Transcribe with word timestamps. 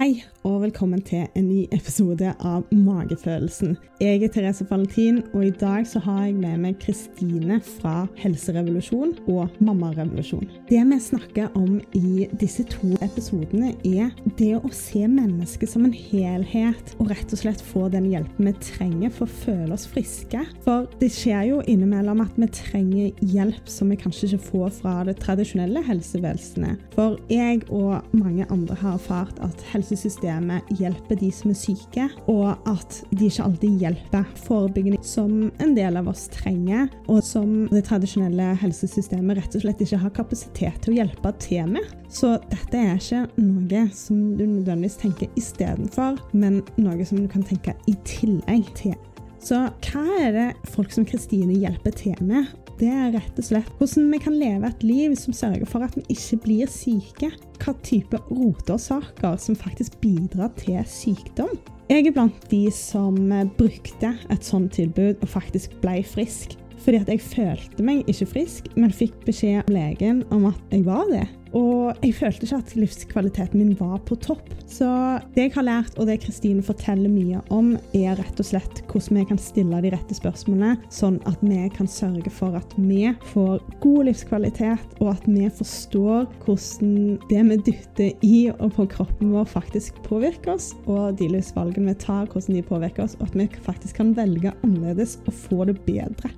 Hei, 0.00 0.22
og 0.48 0.62
velkommen 0.62 1.02
til 1.04 1.26
en 1.36 1.44
ny 1.44 1.66
episode 1.76 2.30
av 2.40 2.62
Magefølelsen. 2.72 3.74
Jeg 4.00 4.22
er 4.24 4.30
Therese 4.32 4.64
Valentin, 4.70 5.18
og 5.36 5.42
i 5.44 5.50
dag 5.60 5.84
så 5.84 6.00
har 6.00 6.22
jeg 6.24 6.38
med 6.38 6.62
meg 6.62 6.78
Kristine 6.80 7.58
fra 7.60 8.06
Helserevolusjon 8.16 9.12
og 9.28 9.58
Mammarevolusjon. 9.60 10.46
Det 10.70 10.78
vi 10.88 10.98
snakker 11.04 11.50
om 11.52 11.74
i 11.92 12.24
disse 12.40 12.64
to 12.72 12.94
episodene, 13.04 13.74
er 13.84 14.08
det 14.38 14.54
å 14.56 14.70
se 14.72 15.02
mennesket 15.04 15.68
som 15.68 15.84
en 15.84 15.92
helhet, 15.92 16.94
og 16.96 17.12
rett 17.12 17.36
og 17.36 17.42
slett 17.42 17.60
få 17.60 17.90
den 17.92 18.08
hjelpen 18.08 18.48
vi 18.48 18.54
trenger 18.70 19.12
for 19.12 19.28
å 19.28 19.38
føle 19.42 19.76
oss 19.76 19.84
friske. 19.92 20.46
For 20.64 20.88
det 21.04 21.12
skjer 21.12 21.50
jo 21.50 21.60
innimellom 21.68 22.24
at 22.24 22.40
vi 22.40 22.48
trenger 22.62 23.20
hjelp 23.34 23.68
som 23.68 23.92
vi 23.92 24.00
kanskje 24.00 24.30
ikke 24.30 24.48
får 24.48 24.72
fra 24.80 24.96
det 25.10 25.18
tradisjonelle 25.20 25.84
helsevesenet. 25.92 26.88
For 26.96 27.20
jeg 27.28 27.66
og 27.68 28.00
mange 28.16 28.48
andre 28.48 28.80
har 28.80 28.96
erfart 28.96 29.44
at 29.44 29.68
helse 29.74 29.89
helsesystemet 29.90 30.68
hjelper 30.78 31.18
de 31.18 31.30
som 31.34 31.50
er 31.50 31.58
syke, 31.58 32.06
og 32.30 32.52
at 32.68 33.00
de 33.10 33.26
ikke 33.26 33.44
alltid 33.44 33.82
hjelper 33.82 34.26
forebyggende, 34.44 35.00
som 35.02 35.50
en 35.58 35.74
del 35.74 35.98
av 35.98 36.08
oss 36.10 36.28
trenger, 36.30 36.88
og 37.10 37.22
som 37.26 37.66
det 37.72 37.84
tradisjonelle 37.88 38.52
helsesystemet 38.60 39.40
rett 39.40 39.58
og 39.58 39.64
slett 39.64 39.82
ikke 39.82 40.00
har 40.04 40.14
kapasitet 40.14 40.80
til 40.84 40.94
å 40.94 40.98
hjelpe 41.00 41.34
til 41.42 41.74
med. 41.74 41.90
Så 42.10 42.36
dette 42.50 42.78
er 42.78 42.98
ikke 42.98 43.24
noe 43.42 43.84
som 43.94 44.22
du 44.38 44.46
nødvendigvis 44.46 44.98
tenker 45.02 45.30
istedenfor, 45.38 46.20
men 46.32 46.62
noe 46.78 47.06
som 47.06 47.22
du 47.22 47.28
kan 47.30 47.46
tenke 47.46 47.74
i 47.90 47.96
tillegg 48.06 48.70
til. 48.78 48.98
Så 49.40 49.56
hva 49.86 50.02
er 50.20 50.34
det 50.34 50.48
folk 50.74 50.92
som 50.92 51.06
Kristine 51.08 51.56
hjelper 51.56 51.94
til 51.96 52.18
med? 52.22 52.50
Det 52.80 52.88
er 52.88 53.12
rett 53.12 53.40
og 53.40 53.44
slett 53.44 53.72
hvordan 53.76 54.08
vi 54.12 54.20
kan 54.20 54.36
leve 54.40 54.68
et 54.68 54.84
liv 54.84 55.14
som 55.18 55.34
sørger 55.36 55.68
for 55.68 55.84
at 55.84 55.96
vi 55.96 56.04
ikke 56.12 56.38
blir 56.44 56.70
syke. 56.72 57.28
Hva 57.60 57.74
type 57.84 58.20
roteårsaker 58.30 59.36
som 59.40 59.58
faktisk 59.58 59.98
bidrar 60.04 60.52
til 60.60 60.80
sykdom. 60.88 61.52
Jeg 61.90 62.06
er 62.06 62.14
blant 62.14 62.46
de 62.52 62.66
som 62.72 63.16
brukte 63.58 64.14
et 64.30 64.46
sånt 64.46 64.72
tilbud 64.76 65.20
og 65.20 65.28
faktisk 65.28 65.74
ble 65.82 65.98
frisk. 66.06 66.56
Fordi 66.80 67.00
at 67.02 67.10
jeg 67.12 67.20
følte 67.20 67.84
meg 67.84 68.06
ikke 68.08 68.28
frisk, 68.30 68.70
men 68.80 68.94
fikk 68.94 69.18
beskjed 69.26 69.64
av 69.64 69.74
legen 69.74 70.22
om 70.32 70.48
at 70.48 70.72
jeg 70.72 70.86
var 70.86 71.04
det. 71.12 71.26
Og 71.56 71.98
jeg 72.04 72.14
følte 72.14 72.46
ikke 72.46 72.60
at 72.60 72.74
livskvaliteten 72.78 73.58
min 73.58 73.76
var 73.78 73.98
på 74.06 74.16
topp. 74.22 74.46
Så 74.70 74.86
det 75.34 75.48
jeg 75.48 75.54
har 75.56 75.66
lært, 75.66 75.96
og 75.98 76.06
det 76.06 76.20
Kristine 76.22 76.62
forteller 76.62 77.10
mye 77.10 77.40
om, 77.54 77.72
er 77.96 78.18
rett 78.20 78.40
og 78.40 78.46
slett 78.46 78.82
hvordan 78.90 79.20
vi 79.20 79.24
kan 79.32 79.40
stille 79.40 79.80
de 79.82 79.92
rette 79.94 80.16
spørsmålene, 80.16 80.76
sånn 80.94 81.18
at 81.30 81.42
vi 81.42 81.58
kan 81.74 81.90
sørge 81.90 82.30
for 82.34 82.54
at 82.58 82.74
vi 82.78 83.08
får 83.32 83.64
god 83.82 84.10
livskvalitet, 84.10 84.96
og 85.00 85.12
at 85.14 85.26
vi 85.26 85.48
forstår 85.58 86.28
hvordan 86.44 87.18
det 87.30 87.46
vi 87.50 87.58
dytter 87.70 88.26
i 88.26 88.36
og 88.52 88.76
på 88.76 88.86
kroppen 88.94 89.34
vår, 89.34 89.48
faktisk 89.50 89.98
påvirker 90.06 90.54
oss, 90.54 90.70
og 90.86 91.18
de 91.18 91.30
livsvalgene 91.32 91.90
vi 91.90 91.98
tar, 92.04 92.28
hvordan 92.30 92.60
de 92.60 92.66
påvirker 92.66 93.06
oss, 93.06 93.18
og 93.18 93.30
at 93.30 93.40
vi 93.42 93.48
faktisk 93.66 93.98
kan 93.98 94.14
velge 94.18 94.54
annerledes 94.62 95.18
og 95.26 95.34
få 95.48 95.66
det 95.70 95.80
bedre. 95.88 96.30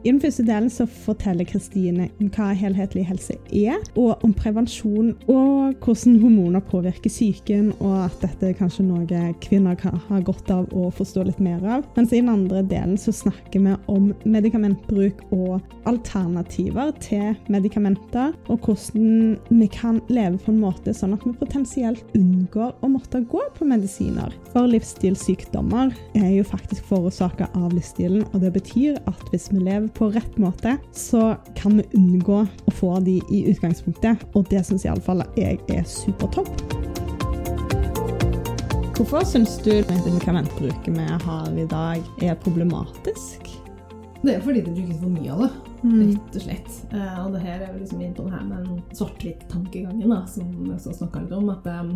I 0.00 0.08
den 0.08 0.20
første 0.22 0.46
delen 0.48 0.70
så 0.72 0.86
forteller 0.88 1.44
Kristine 1.44 2.06
om 2.22 2.30
hva 2.32 2.54
helhetlig 2.56 3.02
helse 3.04 3.34
er, 3.52 3.82
og 4.00 4.22
om 4.24 4.32
prevensjon 4.32 5.10
og 5.28 5.74
hvordan 5.84 6.16
hormoner 6.22 6.62
påvirker 6.70 7.12
psyken, 7.12 7.74
og 7.84 8.06
at 8.06 8.16
dette 8.22 8.48
er 8.48 8.56
kanskje 8.56 8.86
noe 8.86 9.20
kvinner 9.44 9.76
kan 9.76 9.98
ha 10.06 10.20
godt 10.24 10.48
av 10.54 10.70
å 10.72 10.86
forstå 10.96 11.26
litt 11.28 11.42
mer 11.44 11.60
av. 11.60 11.84
Mens 11.98 12.14
i 12.14 12.22
den 12.22 12.32
andre 12.32 12.62
delen 12.64 12.96
så 13.00 13.12
snakker 13.12 13.60
vi 13.60 13.74
om 13.92 14.08
medikamentbruk 14.24 15.20
og 15.36 15.60
alternativer 15.90 16.94
til 17.04 17.36
medikamenter, 17.52 18.32
og 18.48 18.64
hvordan 18.64 19.36
vi 19.50 19.68
kan 19.68 20.00
leve 20.08 20.40
på 20.40 20.54
en 20.54 20.62
måte 20.64 20.96
sånn 20.96 21.12
at 21.18 21.28
vi 21.28 21.34
potensielt 21.42 22.16
unngår 22.16 22.72
å 22.80 22.92
måtte 22.94 23.20
gå 23.28 23.44
på 23.58 23.68
medisiner. 23.68 24.32
For 24.54 24.64
livsstilssykdommer 24.70 25.92
er 26.16 26.32
jo 26.38 26.48
faktisk 26.48 26.88
forårsaka 26.88 27.52
av 27.52 27.76
livsstilen, 27.76 28.24
og 28.32 28.40
det 28.46 28.54
betyr 28.56 28.96
at 29.04 29.28
hvis 29.28 29.50
vi 29.52 29.60
lever 29.60 29.89
på 29.94 30.10
rett 30.14 30.38
måte, 30.40 30.76
så 30.96 31.36
kan 31.58 31.76
vi 31.78 31.84
unngå 31.98 32.42
å 32.44 32.74
få 32.78 32.96
de 33.04 33.18
i 33.30 33.44
utgangspunktet. 33.52 34.26
Og 34.34 34.46
det 34.50 34.64
syns 34.66 34.86
iallfall 34.88 35.24
jeg 35.38 35.60
er 35.70 35.84
supertopp. 35.88 36.50
Hvorfor 39.00 39.24
syns 39.24 39.56
du 39.64 39.72
medikamentbruket 39.88 40.92
vi 40.92 41.06
har 41.24 41.56
i 41.56 41.64
dag, 41.70 42.02
er 42.20 42.34
problematisk? 42.42 43.48
Det 44.20 44.34
er 44.34 44.42
fordi 44.44 44.60
det 44.60 44.74
brukes 44.76 44.98
for 45.00 45.08
mye 45.14 45.32
av 45.32 45.44
det, 45.46 45.50
Mm. 45.80 46.00
rett 46.10 46.34
og 46.36 46.42
slett. 46.42 46.72
Eh, 46.92 47.24
og 47.24 47.32
det 47.32 47.40
her 47.40 47.62
er 47.62 47.70
jo 47.72 47.78
liksom 47.80 48.00
inn 48.04 48.12
på 48.12 48.24
det 48.26 48.32
her 48.34 48.44
med 48.44 48.66
den 48.66 48.82
svart-hvitt-tankegangen 48.92 50.28
som 50.28 50.50
jeg 50.68 50.96
snakka 50.98 51.22
litt 51.22 51.32
om. 51.32 51.48
at 51.48 51.64
um, 51.66 51.94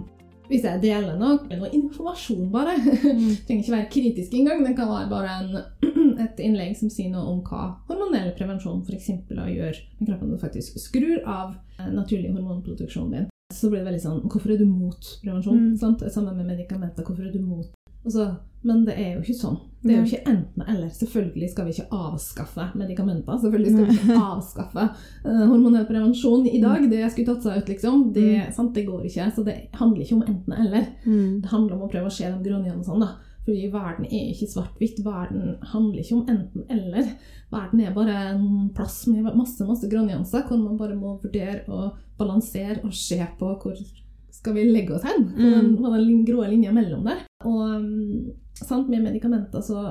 hvis 0.48 0.64
jeg 0.64 0.80
deler 0.80 1.18
noe, 1.20 1.36
noe 1.52 1.68
informasjon 1.68 2.50
bare, 2.50 2.78
det 2.80 2.96
trenger 3.44 3.60
ikke 3.62 3.76
være 3.76 3.90
kritisk 3.92 4.32
engang, 4.32 4.64
det 4.64 4.72
kan 4.78 4.88
være 4.88 5.10
bare 5.10 5.28
en, 5.36 5.50
et 6.22 6.40
innlegg 6.42 6.76
som 6.78 6.90
sier 6.92 7.12
noe 7.12 7.24
om 7.30 7.42
hva 7.46 7.74
hormonell 7.88 8.32
prevensjon 8.38 8.82
f.eks. 8.84 9.10
gjør 9.30 9.78
med 9.98 10.08
kroppen. 10.08 10.32
Du 10.32 10.40
faktisk 10.40 10.80
skrur 10.80 11.22
av 11.22 11.54
eh, 11.78 11.90
naturlig 11.92 12.32
hormonproduksjonen 12.34 13.14
din. 13.16 13.30
Så 13.52 13.68
blir 13.70 13.82
det 13.82 13.90
veldig 13.90 14.02
sånn 14.02 14.22
Hvorfor 14.24 14.54
er 14.54 14.58
du 14.58 14.66
mot 14.66 15.08
prevensjon? 15.22 15.74
Mm. 15.76 16.08
Sammen 16.10 16.36
med 16.38 16.48
medikamenter. 16.48 17.04
Hvorfor 17.06 17.28
er 17.28 17.34
du 17.34 17.42
mot 17.44 17.70
Altså, 18.04 18.34
men 18.64 18.82
det 18.84 18.94
er 19.00 19.14
jo 19.14 19.22
ikke 19.22 19.36
sånn. 19.38 19.56
Det 19.80 19.92
er 19.92 20.02
jo 20.02 20.08
ikke 20.08 20.30
enten-eller. 20.32 20.90
Selvfølgelig 20.92 21.48
skal 21.52 21.66
vi 21.66 21.72
ikke 21.74 21.96
avskaffe 21.96 22.66
medikamenter. 22.76 23.38
Selvfølgelig 23.40 23.72
skal 23.72 23.86
vi 23.88 23.96
ikke 23.96 24.18
avskaffe 24.34 24.84
eh, 24.84 25.42
hormonell 25.48 25.86
prevensjon 25.88 26.44
i 26.48 26.60
dag. 26.60 26.84
Det 26.90 27.00
skulle 27.12 27.30
tatt 27.32 27.46
seg 27.46 27.62
ut, 27.62 27.72
liksom. 27.72 28.02
Det, 28.16 28.28
sant, 28.56 28.74
det 28.76 28.84
går 28.88 29.06
ikke. 29.08 29.30
Så 29.36 29.44
det 29.46 29.56
handler 29.80 30.04
ikke 30.04 30.18
om 30.18 30.24
enten-eller. 30.24 30.90
Mm. 31.04 31.40
Det 31.44 31.52
handler 31.52 31.78
om 31.78 31.86
å 31.86 31.90
prøve 31.92 32.12
å 32.12 32.16
se 32.16 32.28
de 32.28 32.44
grønne 32.44 32.68
nyansene. 32.68 33.08
da. 33.08 33.33
Fordi 33.44 33.66
verden 33.72 34.06
er 34.08 34.30
ikke 34.32 34.48
svart-hvitt. 34.48 35.02
Verden 35.04 35.56
handler 35.72 36.00
ikke 36.00 36.16
om 36.16 36.28
enten-eller. 36.32 37.10
Verden 37.52 37.80
er 37.84 37.92
bare 37.96 38.14
en 38.34 38.70
plass 38.76 39.02
med 39.06 39.26
masse 39.36 39.66
masse 39.68 39.90
grønnjanser, 39.90 40.46
hvor 40.48 40.56
man 40.62 40.78
bare 40.80 40.96
må 40.96 41.18
vurdere 41.22 41.60
og 41.68 41.98
balansere 42.18 42.80
og 42.84 42.94
se 42.96 43.20
på 43.38 43.50
hvor 43.62 43.76
skal 44.34 44.54
vi 44.56 44.64
legge 44.66 44.94
oss 44.96 45.04
hen, 45.06 45.28
på 45.36 45.50
den, 45.54 45.76
på 45.76 45.90
den 45.94 46.24
grå 46.26 46.46
linja 46.50 46.72
mellom 46.74 47.04
der. 47.06 47.20
Og 47.44 47.60
um, 47.78 48.32
sant, 48.56 48.88
med 48.88 49.04
medikamenter 49.04 49.60
så 49.64 49.84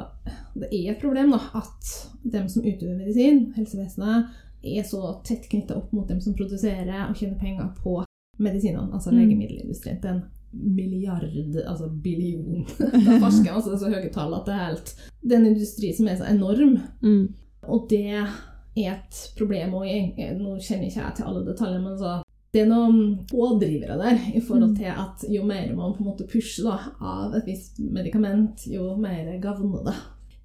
Det 0.56 0.68
er 0.72 0.92
et 0.92 1.02
problem 1.02 1.32
da, 1.34 1.40
at 1.58 1.94
dem 2.34 2.50
som 2.50 2.66
utøver 2.66 2.98
medisin, 2.98 3.52
helsevesenet, 3.56 4.34
er 4.64 4.84
så 4.88 5.22
tett 5.28 5.50
knytta 5.52 5.76
opp 5.78 5.92
mot 5.94 6.08
dem 6.08 6.22
som 6.24 6.36
produserer 6.38 7.10
og 7.10 7.16
tjener 7.20 7.40
penger 7.40 7.70
på 7.84 7.98
medisinene, 8.40 8.90
altså 8.94 9.12
Mm. 9.12 9.18
legemiddelindustrien. 9.20 10.24
Milliard, 10.54 11.24
altså 11.68 11.90
billion 12.04 12.66
Da 13.06 13.20
forsker 13.20 13.46
jeg 13.50 13.56
altså 13.56 13.78
så 13.80 13.90
høye 13.94 14.12
tall 14.14 14.34
at 14.38 14.46
det 14.46 14.54
er 14.56 14.66
helt 14.68 14.92
Det 15.24 15.32
er 15.36 15.40
en 15.42 15.50
industri 15.54 15.94
som 15.96 16.08
er 16.08 16.18
så 16.20 16.28
enorm, 16.30 16.78
Mm. 17.02 17.28
og 17.68 17.88
det 17.90 18.04
er 18.12 18.28
et 18.76 19.18
problem. 19.38 19.74
òg. 19.74 20.16
nå 20.40 20.56
kjenner 20.60 20.88
ikke 20.90 21.02
jeg 21.02 21.16
til 21.16 21.26
alle 21.30 21.46
detaljer, 21.46 21.82
men 21.84 21.98
så 21.98 22.22
det 22.54 22.62
er 22.62 22.68
noen 22.70 23.26
pådrivere 23.30 23.98
der 23.98 24.18
i 24.36 24.40
forhold 24.42 24.72
Mm. 24.72 24.76
til 24.78 24.86
at 24.86 25.26
jo 25.30 25.44
mer 25.44 25.76
man 25.76 25.94
på 25.94 26.04
en 26.04 26.10
måte 26.12 26.28
pusher 26.30 26.64
da, 26.70 26.78
av 27.02 27.34
et 27.36 27.46
visst 27.46 27.80
medikament, 27.80 28.68
jo 28.68 28.96
mer 28.98 29.40
gagner 29.42 29.84
det. 29.86 29.96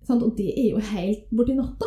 Sant? 0.07 0.23
Og 0.23 0.37
det 0.37 0.53
er 0.57 0.71
jo 0.71 0.79
helt 0.79 1.27
borti 1.35 1.55
natta, 1.57 1.87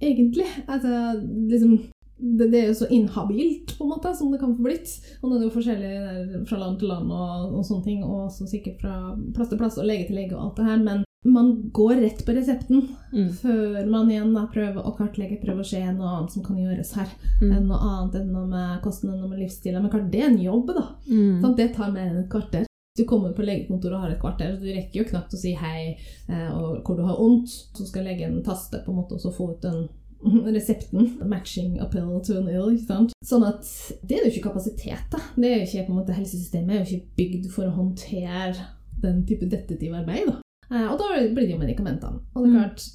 egentlig. 0.00 0.44
Altså, 0.68 1.20
liksom, 1.48 1.78
det, 2.22 2.50
det 2.52 2.58
er 2.60 2.68
jo 2.70 2.74
så 2.78 2.86
inhabilt 2.94 3.74
på 3.78 3.84
en 3.84 3.90
måte 3.92 4.12
som 4.16 4.30
det 4.32 4.40
kan 4.40 4.54
få 4.56 4.62
blitt. 4.66 4.92
Og 5.20 5.28
nå 5.28 5.36
er 5.36 5.40
det 5.42 5.48
jo 5.48 5.54
forskjellig 5.58 6.42
fra 6.48 6.58
land 6.60 6.78
til 6.80 6.92
land 6.92 7.10
og, 7.12 7.56
og 7.58 7.64
sånne 7.66 7.86
ting, 7.88 8.04
og 8.06 8.28
også 8.28 8.46
sikkert 8.50 8.80
fra 8.84 8.98
plass 9.34 9.50
til 9.50 9.60
plass 9.60 9.80
og 9.82 9.88
lege 9.90 10.06
til 10.08 10.20
lege 10.20 10.36
og 10.36 10.44
alt 10.46 10.60
det 10.60 10.68
her, 10.70 10.84
men 10.86 11.02
man 11.22 11.52
går 11.70 12.00
rett 12.02 12.24
på 12.26 12.34
resepten 12.34 12.88
Mm. 13.12 13.28
før 13.36 13.86
man 13.92 14.08
igjen 14.10 14.30
da 14.34 14.46
prøver 14.48 14.80
å 14.88 14.94
kartlegge, 14.96 15.36
prøver 15.42 15.60
å 15.60 15.68
se 15.68 15.80
noe 15.92 16.08
annet 16.16 16.32
som 16.32 16.42
kan 16.46 16.56
gjøres 16.56 16.94
her. 16.96 17.10
Mm. 17.42 17.50
Enn 17.52 17.66
noe 17.68 17.78
annet 17.84 18.14
enn 18.22 18.30
noe 18.32 18.46
med 18.48 18.78
kosten 18.82 19.10
enn 19.12 19.18
noe 19.20 19.28
med 19.28 19.42
livsstilen. 19.42 19.82
Men 19.84 19.92
klart, 19.92 20.08
det 20.10 20.22
er 20.22 20.30
en 20.30 20.38
jobb, 20.40 20.72
da. 20.72 20.86
Mm. 21.10 21.42
Sånn, 21.42 21.56
Det 21.58 21.66
tar 21.76 21.92
mer 21.92 22.06
enn 22.08 22.22
et 22.22 22.30
kvarter. 22.32 22.64
Du 22.96 23.04
kommer 23.08 23.32
på 23.36 23.44
legekontoret 23.44 23.94
og 23.98 24.02
har 24.06 24.10
et 24.14 24.20
kvarter, 24.20 24.54
så 24.56 24.60
du 24.64 24.72
rekker 24.72 25.02
jo 25.02 25.08
knapt 25.10 25.36
å 25.36 25.38
si 25.40 25.52
hei 25.56 25.94
eh, 26.28 26.50
og 26.56 26.82
hvor 26.84 26.96
du 26.96 27.04
har 27.04 27.20
vondt. 27.20 27.52
Så 27.76 27.86
skal 27.88 28.04
legen 28.08 28.42
taste 28.44 28.80
på 28.84 28.92
en 28.92 28.98
måte 29.02 29.14
og 29.16 29.20
så 29.22 29.30
få 29.36 29.50
ut 29.52 29.62
den 29.62 29.86
resepten. 30.24 31.18
Matching 31.28 31.80
a 31.80 31.86
pill 31.86 32.20
to 32.24 32.38
an 32.38 32.48
ill. 32.48 32.70
ikke 32.76 32.86
sant? 32.86 33.12
Sånn 33.24 33.44
at 33.46 33.62
det 34.06 34.18
er 34.18 34.24
jo 34.26 34.30
ikke 34.32 34.48
kapasitet. 34.50 35.04
da. 35.10 35.18
Det 35.36 35.50
er 35.50 35.58
jo 35.60 35.66
ikke 35.66 35.86
på 35.88 35.92
en 35.92 36.00
måte 36.00 36.14
Helsesystemet 36.16 36.70
er 36.70 36.84
jo 36.84 36.96
ikke 36.96 37.16
bygd 37.16 37.50
for 37.50 37.64
å 37.66 37.74
håndtere 37.76 38.56
den 39.02 39.24
type 39.26 39.48
detektivarbeid. 39.50 40.26
da. 40.26 40.38
Eh, 40.72 40.86
og 40.92 40.98
da 40.98 41.04
blir 41.34 41.46
det 41.46 41.50
jo 41.50 41.58
medikamentene. 41.58 42.20
Og 42.34 42.44
det 42.44 42.50
er 42.50 42.56
Mm. 42.56 42.58
klart, 42.62 42.88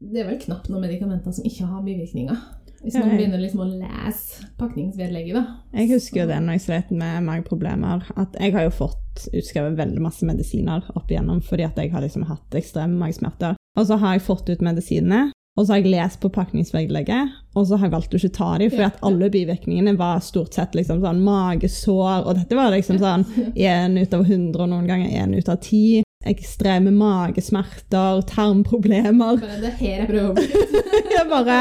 det 0.00 0.20
er 0.20 0.28
vel 0.30 0.38
knapt 0.40 0.68
noen 0.70 0.80
medikamenter 0.82 1.32
som 1.32 1.44
ikke 1.44 1.66
har 1.66 1.82
bivirkninger. 1.82 2.36
Hvis 2.82 2.94
man 2.98 3.10
begynner 3.16 3.38
liksom 3.38 3.60
å 3.60 3.78
lese 3.78 4.44
pakningsvedlegget, 4.58 5.34
da. 5.34 5.56
Jeg 5.72 5.88
husker 5.92 6.20
jo 6.22 6.26
det 6.26 6.38
når 6.42 6.52
jeg 6.58 6.60
slet 6.60 6.90
med 6.90 7.22
mageproblemer, 7.22 8.02
at 8.16 8.32
jeg 8.40 8.52
har 8.52 8.62
jo 8.64 8.70
fått 8.70 9.28
utskrevet 9.32 9.76
veldig 9.76 10.00
masse 10.00 10.22
medisiner 10.26 10.82
opp 10.96 11.06
igjennom 11.08 11.40
fordi 11.44 11.62
at 11.64 11.76
jeg 11.76 11.92
har 11.92 12.00
liksom 12.02 12.24
hatt 12.26 12.50
ekstreme 12.58 12.98
magesmerter. 12.98 13.54
Og 13.76 13.86
så 13.86 13.96
har 13.98 14.14
jeg 14.18 14.22
fått 14.26 14.50
ut 14.50 14.58
medisinene, 14.60 15.30
Og 15.58 15.66
så 15.66 15.74
har 15.74 15.82
jeg 15.82 15.90
lest 15.92 16.20
på 16.22 16.30
pakningsvedlegget, 16.32 17.32
og 17.54 17.66
så 17.68 17.76
har 17.76 17.86
jeg 17.90 17.92
valgt 17.92 18.14
å 18.14 18.18
ikke 18.20 18.32
ta 18.38 18.46
dem, 18.58 18.70
for 18.72 18.80
Ja. 18.80 18.86
at 18.86 19.02
alle 19.04 19.28
bivirkningene 19.28 19.92
var 19.98 20.20
stort 20.24 20.54
sett 20.54 20.72
liksom 20.74 21.02
sånn 21.02 21.20
magesår, 21.20 22.24
og 22.26 22.36
dette 22.38 22.56
var 22.56 22.70
liksom 22.72 22.98
sånn 22.98 23.26
én 23.54 23.98
ut 24.00 24.14
av 24.14 24.24
hundre, 24.24 24.62
og 24.62 24.70
noen 24.70 24.86
ganger 24.88 25.10
én 25.10 25.36
ut 25.36 25.48
av 25.52 25.60
ti. 25.60 26.02
Ekstreme 26.24 26.90
magesmerter, 26.94 28.22
tarmproblemer. 28.30 29.40
Bare 29.42 29.60
det 29.60 29.72
her 29.80 29.98
jeg 29.98 30.08
prøver. 30.08 30.42
Jeg 31.12 31.28
bare 31.28 31.56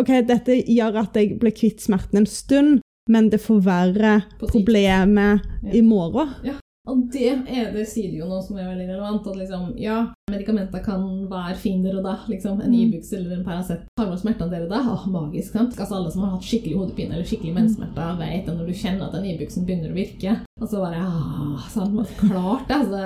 OK, 0.00 0.08
dette 0.26 0.56
gjør 0.66 0.96
at 1.04 1.14
jeg 1.14 1.36
blir 1.38 1.52
kvitt 1.54 1.80
smerten 1.84 2.18
en 2.18 2.26
stund, 2.26 2.80
men 3.08 3.28
det 3.30 3.38
forverrer 3.40 4.24
problemet 4.40 5.40
Ja. 5.62 5.70
i 5.78 5.82
morgen. 5.82 6.32
Og 6.86 7.02
det 7.10 7.30
er 7.50 7.72
det 7.74 7.84
sier 7.90 8.14
jo 8.14 8.28
noe 8.30 8.42
som 8.46 8.58
er 8.60 8.68
veldig 8.70 8.86
relevant. 8.92 9.26
At 9.26 9.38
liksom, 9.40 9.72
ja, 9.80 9.98
medikamenter 10.30 10.84
kan 10.86 11.04
være 11.30 11.56
finere 11.58 12.02
da. 12.04 12.16
Liksom, 12.30 12.60
en 12.62 12.76
Ibux 12.78 13.12
e 13.12 13.18
eller 13.18 13.38
en 13.38 13.46
Paracet 13.46 13.86
tar 13.98 14.10
bort 14.10 14.22
smertene 14.22 14.52
dere 14.54 14.70
da. 14.70 14.84
Åh, 14.94 15.08
magisk, 15.10 15.52
sant? 15.52 15.74
Altså, 15.74 15.98
alle 15.98 16.14
som 16.14 16.26
har 16.26 16.36
hatt 16.36 16.46
skikkelig 16.46 16.78
hodepine 16.78 17.16
eller 17.16 17.26
skikkelig 17.26 17.56
menssmerter, 17.58 18.20
vet 18.22 18.46
at 18.46 18.54
når 18.54 18.70
du 18.70 18.76
kjenner 18.76 19.08
at 19.08 19.18
den 19.18 19.32
Ibuxen 19.32 19.66
begynner 19.66 19.90
å 19.90 19.98
virke. 19.98 20.38
Og 20.56 20.70
så 20.70 20.78
bare 20.80 21.02
ah, 21.04 21.64
sant? 21.68 22.12
Klart 22.16 22.70
det! 22.70 22.76
Altså, 22.78 23.00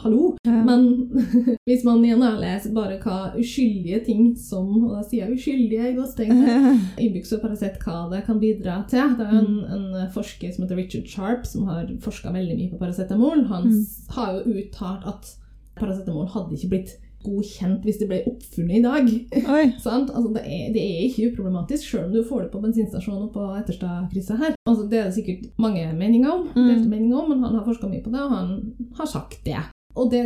hallo! 0.00 0.30
Ja. 0.48 0.62
Men 0.64 0.86
hvis 1.68 1.84
man 1.84 2.00
igjen 2.00 2.24
har 2.24 2.38
leser 2.40 2.72
bare 2.72 2.96
hva 3.02 3.34
uskyldige 3.36 4.00
ting 4.06 4.30
som 4.40 4.70
Og 4.78 4.94
da 4.94 5.02
sier 5.04 5.26
jeg 5.26 5.36
uskyldige 5.36 5.92
gåstegn 5.98 6.40
Innbyggs 7.02 7.34
og 7.36 7.42
Paracet 7.44 7.76
hva 7.84 8.06
det 8.14 8.22
kan 8.24 8.40
bidra 8.40 8.78
til. 8.88 9.12
Det 9.18 9.26
er 9.28 9.40
en, 9.42 9.58
en 9.76 9.88
forsker 10.14 10.54
som 10.54 10.64
heter 10.64 10.80
Richard 10.80 11.10
Sharp, 11.12 11.44
som 11.44 11.68
har 11.68 11.90
forska 12.04 12.32
veldig 12.32 12.56
mye 12.62 12.72
på 12.72 12.80
paracetamol. 12.80 13.44
Han 13.52 13.68
mm. 13.74 13.82
har 14.16 14.38
jo 14.38 14.56
uttalt 14.62 15.04
at 15.12 15.34
paracetamol 15.76 16.30
hadde 16.32 16.56
ikke 16.56 16.72
blitt 16.72 16.96
godkjent 17.26 17.84
hvis 17.86 17.98
det 18.00 18.08
ble 18.10 18.20
oppfunnet 18.30 18.78
i 18.78 18.82
dag. 18.86 19.10
Sant? 19.86 20.10
Altså, 20.14 20.32
det, 20.36 20.42
er, 20.46 20.72
det 20.74 20.82
er 20.86 21.04
ikke 21.08 21.30
uproblematisk, 21.32 21.90
selv 21.90 22.08
om 22.08 22.14
du 22.16 22.22
får 22.26 22.46
det 22.46 22.50
på 22.54 22.62
bensinstasjonen 22.64 23.26
og 23.28 23.32
på 23.36 23.46
Etterstadkrysset 23.60 24.40
her. 24.42 24.56
Altså, 24.66 24.86
det 24.90 25.00
er 25.00 25.08
det 25.10 25.16
sikkert 25.18 25.48
mange 25.62 25.86
meninger 25.98 26.30
om, 26.32 26.46
Mm. 26.56 26.86
meninger 26.90 27.16
om, 27.20 27.30
men 27.34 27.42
han 27.44 27.54
har 27.58 27.66
forska 27.66 27.88
mye 27.90 28.02
på 28.04 28.12
det, 28.14 28.20
og 28.22 28.30
han 28.36 28.52
har 28.98 29.06
sagt 29.10 29.42
det. 29.44 29.58
Og 29.96 30.10
det 30.12 30.22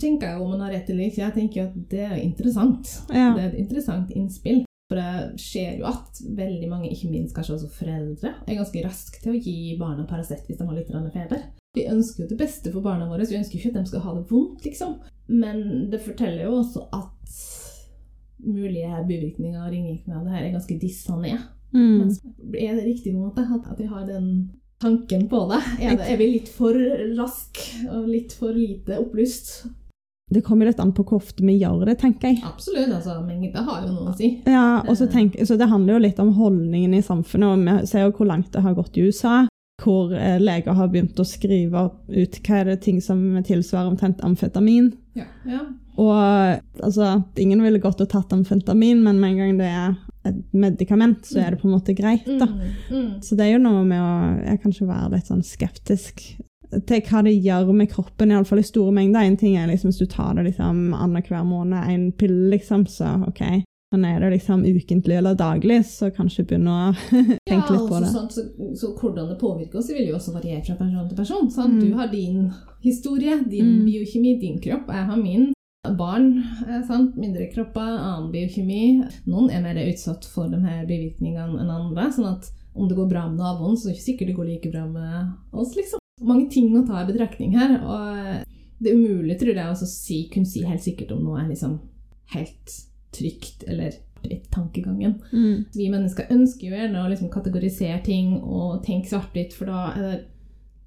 tenker 0.00 0.28
jeg 0.28 0.38
jo 0.38 0.44
om 0.44 0.50
han 0.52 0.60
har 0.66 0.72
rett 0.76 0.90
eller 0.92 1.06
ikke. 1.08 1.22
Jeg 1.22 1.34
tenker 1.38 1.66
at 1.68 1.76
det 1.90 2.00
er 2.04 2.16
interessant. 2.20 2.90
Ja. 3.08 3.30
Det 3.36 3.42
er 3.42 3.50
et 3.54 3.60
interessant 3.64 4.10
innspill. 4.12 4.64
For 4.92 5.00
det 5.00 5.40
skjer 5.40 5.78
jo 5.80 5.86
at 5.88 6.18
veldig 6.36 6.68
mange, 6.68 6.90
ikke 6.92 7.08
minst 7.08 7.32
kanskje 7.34 7.54
også 7.56 7.70
foreldre, 7.72 8.34
er 8.44 8.58
ganske 8.58 8.82
raske 8.84 9.22
til 9.22 9.32
å 9.32 9.38
gi 9.40 9.78
barna 9.80 10.04
Paracet 10.04 10.44
hvis 10.44 10.58
de 10.60 10.66
har 10.68 10.76
litt 10.76 10.92
feber. 10.92 11.40
Vi 11.74 11.86
ønsker 11.88 12.24
jo 12.24 12.28
det 12.34 12.38
beste 12.38 12.70
for 12.70 12.84
barna 12.84 13.08
våre, 13.08 13.24
vi 13.26 13.38
ønsker 13.40 13.56
ikke 13.58 13.72
at 13.72 13.78
de 13.80 13.86
skal 13.90 14.04
ha 14.04 14.12
det 14.14 14.26
vondt, 14.28 14.60
liksom. 14.68 14.98
Men 15.26 15.90
det 15.90 16.02
forteller 16.04 16.44
jo 16.44 16.58
også 16.60 16.88
at 16.92 17.38
mulige 18.44 19.04
bivirkninger 19.08 19.60
av 19.60 19.70
ringvirkninger 19.72 20.18
av 20.18 20.26
det 20.26 20.34
her 20.34 20.42
er 20.44 20.56
ganske 20.56 20.76
dissa 20.80 21.16
ned. 21.20 21.46
Mm. 21.74 21.94
Men 21.98 22.10
er 22.54 22.76
det 22.76 22.84
riktig 22.84 23.14
måte 23.16 23.46
at, 23.46 23.70
vi 23.78 23.86
har 23.90 24.04
den 24.06 24.28
tanken 24.82 25.28
på 25.28 25.46
det? 25.50 25.62
Er, 25.80 25.96
det? 25.96 26.10
er 26.12 26.20
vi 26.20 26.28
litt 26.36 26.50
for 26.52 26.76
rask 27.16 27.62
og 27.90 28.10
litt 28.10 28.36
for 28.36 28.54
lite 28.54 29.00
opplyst? 29.00 29.64
Det 30.30 30.40
kommer 30.42 30.66
litt 30.66 30.80
an 30.80 30.94
på 30.96 31.04
hvor 31.04 31.20
ofte 31.20 31.44
vi 31.44 31.58
gjør 31.60 31.84
det, 31.88 31.98
tenker 32.00 32.32
jeg. 32.32 32.40
Absolutt, 32.48 32.88
altså, 32.96 33.18
mengde 33.26 33.64
har 33.66 33.82
jo 33.84 33.90
noe 33.92 34.12
å 34.12 34.16
si. 34.16 34.30
Ja, 34.48 34.80
og 34.80 34.96
så 34.96 35.06
Det 35.56 35.68
handler 35.68 35.94
jo 35.94 36.04
litt 36.06 36.22
om 36.22 36.32
holdningen 36.34 36.94
i 36.96 37.02
samfunnet. 37.04 37.48
og 37.48 37.82
Vi 37.82 37.90
ser 37.90 38.06
jo 38.06 38.14
hvor 38.16 38.30
langt 38.30 38.52
det 38.52 38.64
har 38.64 38.74
gått 38.74 38.96
i 38.96 39.04
USA. 39.04 39.44
Hvor 39.82 40.14
eh, 40.14 40.40
leger 40.40 40.72
har 40.72 40.88
begynt 40.88 41.18
å 41.20 41.26
skrive 41.28 41.90
ut 42.08 42.40
hva 42.46 42.60
er 42.60 42.70
det 42.70 42.80
ting 42.86 43.02
som 43.02 43.20
tilsvarer 43.44 43.90
omtrent 43.90 44.22
amfetamin. 44.24 44.92
Ja. 45.14 45.26
ja. 45.46 45.60
Og 46.00 46.14
altså, 46.82 47.10
ingen 47.38 47.62
ville 47.62 47.82
gått 47.82 48.02
og 48.02 48.10
tatt 48.10 48.32
amfetamin, 48.34 49.02
men 49.04 49.20
med 49.20 49.34
en 49.34 49.42
gang 49.42 49.60
det 49.60 49.68
er 49.70 49.94
et 50.24 50.40
medikament, 50.56 51.26
så 51.28 51.42
er 51.42 51.54
det 51.54 51.60
på 51.60 51.68
en 51.68 51.76
måte 51.76 51.94
greit. 51.96 52.26
da. 52.26 52.48
Mm, 52.48 52.72
mm. 52.90 53.10
Så 53.22 53.38
det 53.38 53.46
er 53.46 53.54
jo 53.54 53.62
noe 53.62 53.84
med 53.86 54.02
å 54.02 54.14
jeg 54.48 54.62
kanskje 54.64 54.88
være 54.88 55.12
litt 55.14 55.30
sånn 55.30 55.44
skeptisk 55.46 56.24
til 56.88 57.04
hva 57.06 57.20
det 57.22 57.36
gjør 57.38 57.70
med 57.76 57.90
kroppen, 57.92 58.32
iallfall 58.32 58.62
i 58.62 58.66
store 58.66 58.94
mengder. 58.96 59.22
En 59.22 59.38
ting 59.38 59.54
er 59.58 59.68
liksom 59.70 59.92
hvis 59.92 60.00
du 60.02 60.08
tar 60.10 60.34
det 60.34 60.48
liksom 60.48 60.88
annenhver 60.96 61.44
måned, 61.46 61.78
en 61.86 62.08
pille, 62.18 62.48
liksom, 62.56 62.86
så 62.90 63.14
OK. 63.28 63.44
Men 63.94 64.04
er 64.08 64.20
det 64.24 64.32
liksom 64.34 64.64
ukentlig 64.66 65.16
eller 65.20 65.36
daglig, 65.38 65.80
så 65.86 66.10
kanskje 66.10 66.42
begynne 66.50 66.74
å 66.74 66.92
tenke 67.50 67.74
litt 67.76 67.88
på 67.88 67.94
altså, 67.94 68.00
det. 68.02 68.12
Sant, 68.12 68.32
så, 68.34 68.44
så 68.80 68.90
hvordan 68.98 69.28
det 69.30 69.38
påvirker 69.38 69.78
oss, 69.78 69.90
vil 69.94 70.08
jo 70.10 70.16
også 70.18 70.34
variere 70.34 70.64
fra 70.66 70.74
person 70.80 71.08
til 71.10 71.18
person. 71.20 71.50
Sant? 71.54 71.76
Mm. 71.78 71.84
Du 71.84 71.98
har 72.00 72.10
din 72.10 72.48
historie, 72.82 73.36
din 73.46 73.70
Mm. 73.78 73.84
biokjemi, 73.86 74.32
din 74.42 74.58
kropp. 74.64 74.90
Jeg 74.90 75.06
har 75.12 75.20
min. 75.20 75.52
Barn, 75.98 76.38
eh, 76.66 76.80
sant? 76.88 77.14
mindre 77.20 77.46
kropper, 77.52 77.94
annen 78.00 78.30
biokjemi. 78.32 79.04
Noen 79.28 79.50
er 79.52 79.60
mer 79.62 79.76
utsatt 79.84 80.24
for 80.24 80.48
de 80.48 80.56
her 80.64 80.86
bivirkningene 80.88 81.60
enn 81.60 81.70
andre. 81.70 82.06
sånn 82.16 82.30
at 82.32 82.50
om 82.74 82.88
det 82.88 82.96
går 82.96 83.10
bra 83.10 83.26
med 83.28 83.38
naboen, 83.38 83.76
så 83.76 83.86
er 83.88 83.92
det 83.92 83.98
ikke 84.00 84.06
sikkert 84.08 84.30
det 84.32 84.36
går 84.38 84.48
like 84.48 84.70
bra 84.72 84.86
med 84.88 85.32
oss. 85.52 85.74
liksom. 85.76 86.00
Mange 86.24 86.48
ting 86.50 86.72
å 86.74 86.86
ta 86.88 87.02
i 87.02 87.06
betraktning 87.12 87.52
her. 87.54 87.76
og 87.84 88.44
Det 88.80 88.90
er 88.90 88.96
umulig, 88.96 89.36
tror 89.38 89.54
jeg, 89.54 89.66
å 89.76 89.86
si, 89.86 90.22
kunne 90.32 90.46
si 90.48 90.64
helt 90.64 90.82
sikkert 90.82 91.12
om 91.12 91.22
noe 91.22 91.38
er 91.44 91.48
liksom 91.52 91.78
helt 92.34 92.74
trygt 93.14 93.64
eller 93.68 93.96
tankegangen. 94.50 95.18
Mm. 95.32 95.64
Vi 95.74 95.90
mennesker 95.92 96.30
ønsker 96.32 96.70
jo 96.70 96.78
gjerne 96.78 97.02
å 97.02 97.10
liksom 97.10 97.32
kategorisere 97.32 97.98
ting 98.06 98.38
og 98.40 98.80
tenke 98.86 99.10
svart-hvitt, 99.10 99.52
for 99.56 99.68
da 99.68 99.82
er 99.92 100.22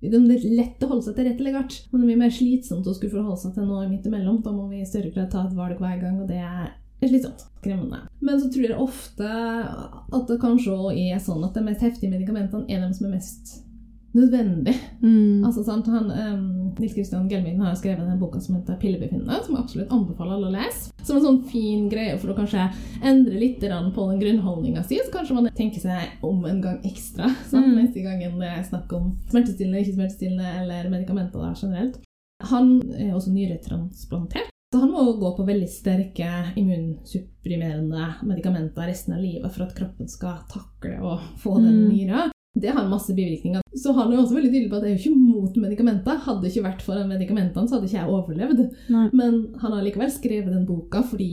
det 0.01 0.21
lett 0.45 0.83
å 0.85 0.89
holde 0.91 1.07
seg 1.07 1.17
til 1.17 1.27
rett 1.27 1.39
eller 1.41 1.57
galt. 1.59 1.77
Men 1.91 2.01
det 2.01 2.05
er 2.05 2.11
mye 2.11 2.23
mer 2.25 2.33
slitsomt 2.33 2.89
å 2.89 2.95
skulle 2.97 3.13
forholde 3.13 3.41
seg 3.43 3.55
til 3.55 3.69
noe 3.69 3.87
midt 3.89 4.05
imellom. 4.09 4.41
Da 4.45 4.53
må 4.53 4.67
vi 4.71 4.81
i 4.81 4.89
større 4.89 5.13
grad 5.13 5.31
ta 5.33 5.45
et 5.45 5.55
valg 5.57 5.79
hver 5.81 6.01
gang, 6.01 6.19
og 6.21 6.29
det 6.29 6.41
er 6.41 6.73
slitsomt. 7.05 7.45
Skremmende. 7.59 8.03
Men 8.25 8.41
så 8.41 8.49
tror 8.53 8.67
jeg 8.67 8.81
ofte 8.81 9.29
at 9.29 10.29
det 10.29 10.41
kanskje 10.41 10.75
òg 10.75 10.97
er 10.97 11.21
sånn 11.21 11.45
at 11.45 11.57
de 11.57 11.65
mest 11.65 11.85
heftige 11.85 12.13
medikamentene 12.13 12.65
er 12.69 12.83
de 12.83 12.91
som 12.97 13.09
er 13.09 13.17
mest 13.17 13.57
nødvendige. 14.17 14.79
Mm. 15.01 15.43
Altså, 15.45 15.63
sant? 15.65 15.87
Han, 15.93 16.09
um, 16.11 16.73
Nils 16.79 16.93
Christian 16.95 17.27
Gelmin 17.29 17.61
har 17.61 17.75
skrevet 17.77 18.05
den 18.07 18.19
boka 18.19 18.39
som 18.41 18.55
heter 18.57 18.77
'Pillebefinnende', 18.81 19.43
som 19.45 19.55
jeg 19.55 19.63
absolutt 19.63 19.93
anbefaler 19.93 20.33
alle 20.37 20.49
å 20.49 20.55
lese. 20.57 20.91
Som 21.03 21.17
en 21.17 21.23
sånn 21.27 21.43
fin 21.51 21.87
greie 21.89 22.17
for 22.17 22.33
å 22.33 22.37
kanskje 22.37 22.65
endre 23.03 23.39
litt 23.39 23.61
på 23.61 24.09
den 24.09 24.19
grunnholdninga 24.21 24.83
si. 24.83 24.99
Så 25.03 25.13
kanskje 25.13 25.35
man 25.37 25.49
tenker 25.55 25.79
seg 25.79 26.23
om 26.23 26.43
en 26.45 26.61
gang 26.61 26.81
ekstra 26.83 27.29
sant? 27.45 27.65
Mm. 27.67 27.75
neste 27.75 28.03
gangen 28.03 28.39
det 28.39 28.47
er 28.49 28.63
snakk 28.63 28.91
om 28.93 29.17
smertestillende, 29.29 29.81
ikke 29.81 29.97
smertestillende 29.97 30.53
eller 30.61 30.89
medikamenter 30.89 31.39
da, 31.39 31.53
generelt. 31.61 31.99
Han 32.43 32.81
er 32.93 33.15
også 33.15 33.31
nyretransplantert. 33.33 34.51
Så 34.73 34.81
han 34.81 34.91
må 34.91 35.13
gå 35.17 35.29
på 35.37 35.45
veldig 35.47 35.69
sterke 35.71 36.27
immunsupprimerende 36.59 38.13
medikamenter 38.27 38.89
resten 38.89 39.13
av 39.15 39.21
livet 39.23 39.53
for 39.53 39.63
at 39.63 39.75
kroppen 39.77 40.09
skal 40.11 40.41
takle 40.51 40.99
å 40.99 41.19
få 41.39 41.55
den 41.61 41.87
Mm. 41.87 41.89
nyra. 41.93 42.31
Det 42.59 42.71
har 42.73 42.87
masse 42.89 43.13
bivirkninger. 43.13 43.61
Så 43.77 43.93
han 43.93 44.11
er 44.11 44.17
også 44.17 44.33
veldig 44.37 44.49
tydelig 44.51 44.69
på 44.71 44.77
at 44.79 44.83
jeg 44.87 44.91
er 44.91 44.97
jo 44.97 45.03
ikke 45.11 45.19
mot 45.33 45.57
medikamenter. 45.61 46.17
Hadde 46.25 46.41
det 46.41 46.51
ikke 46.55 46.65
vært 46.65 46.81
for 46.81 47.01
medikamentene, 47.05 47.67
så 47.69 47.75
hadde 47.77 47.89
ikke 47.89 47.99
jeg 48.01 48.13
overlevd. 48.17 48.61
Nei. 48.89 49.07
Men 49.13 49.37
han 49.61 49.71
har 49.77 49.83
likevel 49.85 50.09
skrevet 50.11 50.53
den 50.53 50.65
boka 50.65 51.03
fordi 51.05 51.29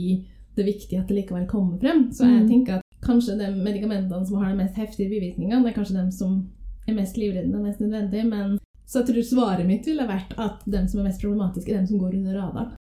det 0.55 0.63
er 0.63 0.69
viktig 0.71 0.99
at 0.99 1.07
det 1.09 1.17
likevel 1.23 1.47
kommer 1.49 1.79
frem. 1.81 2.11
Så 2.13 2.23
jeg 2.29 2.43
Mm. 2.43 2.49
tenker 2.49 2.73
at 2.77 2.81
kanskje 3.01 3.37
de 3.39 3.49
medikamentene 3.63 4.25
som 4.25 4.37
har 4.41 4.51
de 4.51 4.57
mest 4.63 4.75
heftige 4.75 5.09
bivirkningene, 5.09 5.63
det 5.63 5.73
er 5.73 5.79
kanskje 5.81 5.97
de 6.05 6.11
som 6.11 6.47
er 6.87 6.93
mest 6.93 7.17
livreddende 7.17 7.57
og 7.57 7.65
mest 7.65 7.79
nødvendige. 7.81 8.25
Men 8.29 8.59
så 8.87 9.01
jeg 9.01 9.07
tror 9.09 9.23
svaret 9.23 9.65
mitt 9.67 9.85
ville 9.85 10.05
vært 10.07 10.37
at 10.37 10.61
de 10.65 10.87
som 10.87 10.99
er 10.99 11.07
mest 11.09 11.21
problematiske, 11.21 11.73
er 11.73 11.81
de 11.81 11.87
som 11.87 11.99
går 11.99 12.13
under 12.15 12.33
radaren. 12.39 12.71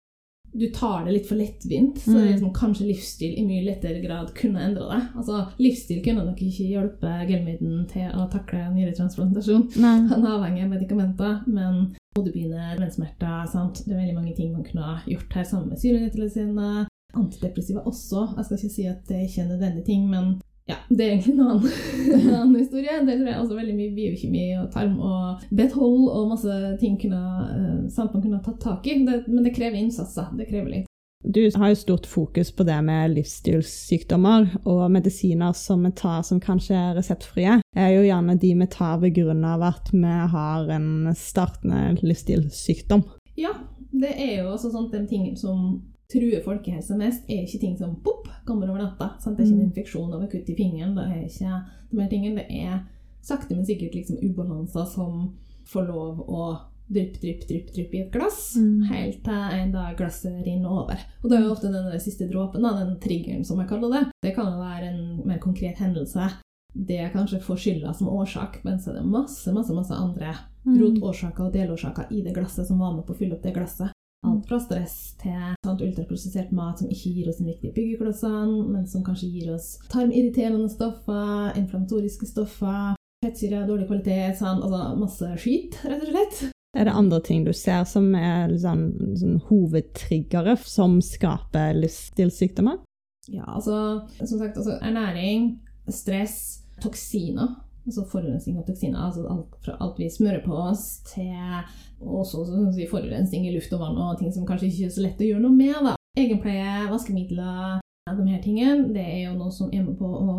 Du 0.56 0.68
tar 0.70 1.04
det 1.04 1.12
litt 1.16 1.26
for 1.26 1.34
lettvint, 1.36 1.98
så 1.98 2.12
Mm. 2.14 2.20
er 2.20 2.32
liksom 2.32 2.52
kanskje 2.54 2.86
livsstil 2.86 3.32
i 3.38 3.44
mye 3.46 3.64
lettere 3.66 4.00
grad 4.04 4.32
kunne 4.34 4.60
endre 4.62 4.86
det. 4.86 5.00
Altså, 5.16 5.48
Livsstil 5.58 6.02
kunne 6.04 6.24
nok 6.24 6.38
ikke 6.38 6.68
hjelpe 6.70 7.10
Gelmiden 7.28 7.88
til 7.90 8.08
å 8.14 8.28
takle 8.30 8.60
nyretransplantasjon. 8.74 9.64
Nei. 9.82 9.96
Han 10.12 10.24
er 10.24 10.36
avhengig 10.38 10.62
av 10.62 10.70
medikamenter, 10.70 11.42
men 11.48 11.96
hodepine, 12.16 12.78
menssmerter 12.78 13.48
sant? 13.50 13.82
Det 13.84 13.92
er 13.92 13.98
veldig 14.04 14.14
mange 14.14 14.36
ting 14.36 14.52
man 14.52 14.62
kunne 14.62 14.84
ha 14.86 15.00
gjort 15.10 15.32
her 15.34 15.42
sammen 15.44 15.68
med 15.70 15.78
syrenøytraliserende. 15.82 16.86
Antidepressiva 17.14 17.82
også. 17.86 18.34
Jeg 18.36 18.44
skal 18.44 18.56
ikke 18.58 18.74
si 18.74 18.86
at 18.90 19.04
det 19.08 19.20
ikke 19.28 19.42
er 19.42 19.48
nødvendige 19.48 19.84
ting, 19.86 20.08
men 20.10 20.40
ja, 20.64 20.78
det 20.88 21.04
er 21.04 21.10
egentlig 21.12 21.34
en 21.34 21.40
annen, 21.44 21.68
en 22.14 22.34
annen 22.34 22.56
historie. 22.56 22.96
Det 23.04 23.18
tror 23.18 23.28
jeg 23.28 23.40
også 23.42 23.58
veldig 23.58 23.76
mye 23.76 23.92
biokjemi 23.98 24.46
og 24.62 24.70
tarm 24.72 24.96
og 24.96 25.44
bethold 25.52 26.08
og 26.08 26.32
masse 26.32 26.56
ting 26.80 26.96
kunne, 27.00 27.20
eh, 27.52 28.08
man 28.14 28.24
kunne 28.24 28.42
tatt 28.44 28.60
tak 28.62 28.88
i. 28.88 28.98
Det, 29.04 29.22
men 29.28 29.44
det 29.44 29.54
krever 29.56 29.76
innsats, 29.80 30.16
da. 30.16 30.30
Det 30.32 30.48
krever 30.48 30.70
litt. 30.72 30.90
Du 31.24 31.40
har 31.56 31.70
jo 31.72 31.76
stort 31.76 32.06
fokus 32.06 32.50
på 32.52 32.66
det 32.68 32.76
med 32.84 33.14
livsstilssykdommer 33.14 34.58
og 34.68 34.82
medisiner 34.92 35.54
som 35.56 35.86
vi 35.86 35.92
tar 35.96 36.20
som 36.22 36.40
kanskje 36.40 36.76
er 36.76 36.98
reseptfrie. 36.98 37.60
er 37.76 37.90
jo 37.94 38.02
gjerne 38.04 38.36
de 38.40 38.50
vi 38.60 38.66
tar 38.68 38.98
ved 39.00 39.14
grunn 39.16 39.44
av 39.44 39.64
at 39.64 39.88
vi 39.92 40.16
har 40.34 40.68
en 40.68 41.14
startende 41.16 41.96
livsstilssykdom. 42.04 43.06
Ja, 43.40 43.54
det 43.92 44.12
er 44.12 44.42
jo 44.42 44.52
også 44.52 44.74
sånn 44.74 44.90
de 44.92 45.00
tingene 45.08 45.40
som 45.40 45.80
truer 46.14 46.42
folkehelsa 46.44 46.96
mest, 46.96 47.24
er 47.28 47.42
ikke 47.44 47.60
ting 47.60 47.76
som 47.78 47.96
pop, 48.04 48.28
kommer 48.46 48.70
over 48.70 48.78
natta. 48.84 49.10
Sant? 49.20 49.36
Det 49.36 49.44
er 49.44 49.50
ikke 49.50 49.58
en 49.60 49.64
Mm. 49.64 49.72
infeksjon 49.72 50.14
over 50.14 50.26
kutt 50.30 50.48
i 50.48 50.54
fingeren. 50.54 50.94
Det 50.94 51.04
er 51.04 51.24
ikke 51.26 51.64
de 51.90 52.00
her 52.02 52.08
tingene. 52.08 52.36
Det 52.36 52.46
er 52.50 52.80
sakte, 53.22 53.54
men 53.56 53.64
sikkert 53.66 53.94
liksom 53.94 54.16
ubalanser 54.22 54.86
som 54.86 55.34
får 55.66 55.86
lov 55.88 56.18
å 56.28 56.58
drypp, 56.92 57.14
drypp, 57.20 57.46
drypp, 57.48 57.70
drypp 57.74 57.94
i 57.94 58.00
et 58.02 58.12
glass, 58.12 58.56
Mm. 58.58 58.82
helt 58.90 59.24
til 59.24 59.32
en 59.32 59.72
dag 59.72 59.96
glasset 59.96 60.44
rinner 60.44 60.68
over. 60.68 60.98
Og 61.24 61.30
det 61.30 61.38
er 61.38 61.42
jo 61.42 61.52
ofte 61.54 61.72
den 61.72 61.98
siste 61.98 62.28
dråpen, 62.30 62.60
den 62.62 62.98
triggeren 63.00 63.44
som 63.44 63.58
jeg 63.58 63.68
kaller 63.68 63.90
det. 63.90 64.10
Det 64.22 64.34
kan 64.34 64.44
jo 64.52 64.58
være 64.60 64.92
en 64.92 65.22
mer 65.26 65.38
konkret 65.38 65.76
hendelse. 65.76 66.30
Det 66.76 66.98
er 67.00 67.08
kanskje 67.10 67.40
får 67.40 67.56
skylda 67.56 67.94
som 67.94 68.08
årsak, 68.08 68.62
men 68.64 68.78
så 68.78 68.90
er 68.90 68.94
det 69.00 69.06
masse, 69.06 69.46
masse, 69.54 69.70
masse 69.72 69.92
andre 69.94 70.34
Mm. 70.66 70.78
rotårsaker 70.80 71.40
og 71.46 71.52
delårsaker 71.52 72.06
i 72.12 72.22
det 72.22 72.34
glasset 72.34 72.66
som 72.66 72.78
var 72.78 72.92
med 72.94 73.06
på 73.06 73.14
å 73.14 73.16
fylle 73.18 73.32
opp 73.34 73.42
det 73.42 73.54
glasset. 73.54 73.90
Alt 74.24 74.48
fra 74.48 74.58
stress 74.62 74.96
til 75.20 75.36
sant, 75.66 75.82
ultraprosessert 75.84 76.52
mat 76.56 76.80
som 76.80 76.90
ikke 76.92 77.12
gir 77.12 77.28
oss 77.28 77.40
de 77.42 77.50
riktige 77.50 77.74
byggeklossene, 77.76 78.62
men 78.72 78.86
som 78.88 79.04
kanskje 79.04 79.28
gir 79.28 79.52
oss 79.52 79.74
tarmirriterende 79.92 80.70
stoffer, 80.72 81.52
inflammatoriske 81.60 82.28
stoffer, 82.30 82.94
fettsyre, 83.24 83.66
dårlig 83.68 83.88
kvalitet, 83.90 84.38
sånn, 84.40 84.62
altså 84.64 84.94
masse 85.00 85.30
skit, 85.42 85.78
rett 85.84 86.06
og 86.06 86.12
slett. 86.14 86.44
Er 86.74 86.88
det 86.88 86.96
andre 86.98 87.20
ting 87.22 87.44
du 87.46 87.52
ser 87.54 87.84
som 87.86 88.08
er 88.18 88.48
liksom, 88.50 88.88
sånn 89.20 89.36
hovedtriggere 89.48 90.56
som 90.66 90.98
skaper 91.04 91.76
livsstilssykdommer? 91.78 92.80
Ja, 93.30 93.46
altså, 93.46 93.76
som 94.18 94.40
sagt, 94.40 94.58
altså, 94.58 94.80
ernæring, 94.82 95.54
stress, 95.88 96.64
toksiner, 96.82 97.54
altså 97.86 98.04
forurensning 98.10 98.58
av 98.58 98.66
toksiner, 98.66 98.98
altså 99.06 99.24
alt 99.30 99.54
fra 99.64 99.76
alt 99.84 100.00
vi 100.00 100.10
smører 100.10 100.42
på 100.44 100.56
oss, 100.66 100.86
til 101.12 101.32
også 102.04 102.44
si, 102.74 102.86
forurensning 102.90 103.48
i 103.48 103.54
luft 103.54 103.72
og 103.76 103.82
vann, 103.82 103.98
og 103.98 104.20
ting 104.20 104.32
som 104.34 104.46
kanskje 104.48 104.70
ikke 104.70 104.88
er 104.88 104.94
så 104.94 105.04
lett 105.04 105.22
å 105.22 105.30
gjøre 105.30 105.44
noe 105.44 105.56
med. 105.56 105.74
da. 105.88 105.96
Egenpleie, 106.18 106.84
vaskemidler, 106.92 107.80
de 108.12 108.30
her 108.30 108.42
tingene, 108.44 108.92
det 108.94 109.02
er 109.02 109.22
jo 109.28 109.36
noe 109.38 109.52
som 109.52 109.72
er 109.72 109.82
med 109.82 109.96
på 109.98 110.06
å 110.06 110.38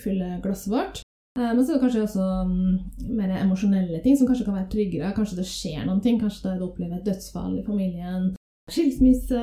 fylle 0.00 0.38
glasset 0.44 0.72
vårt. 0.72 1.04
Eh, 1.38 1.50
Men 1.54 1.64
så 1.64 1.72
er 1.72 1.78
det 1.78 1.84
kanskje 1.84 2.04
også 2.06 2.26
mm, 2.48 2.78
mer 3.18 3.36
emosjonelle 3.40 4.00
ting 4.02 4.18
som 4.18 4.28
kanskje 4.28 4.46
kan 4.46 4.58
være 4.58 4.70
tryggere. 4.72 5.12
Kanskje 5.16 5.40
det 5.40 5.48
skjer 5.50 5.84
noen 5.86 6.02
ting, 6.04 6.20
kanskje 6.20 6.56
du 6.58 6.66
opplever 6.68 6.98
et 6.98 7.06
dødsfall 7.06 7.58
i 7.58 7.64
familien, 7.66 8.32
skilsmisse 8.70 9.40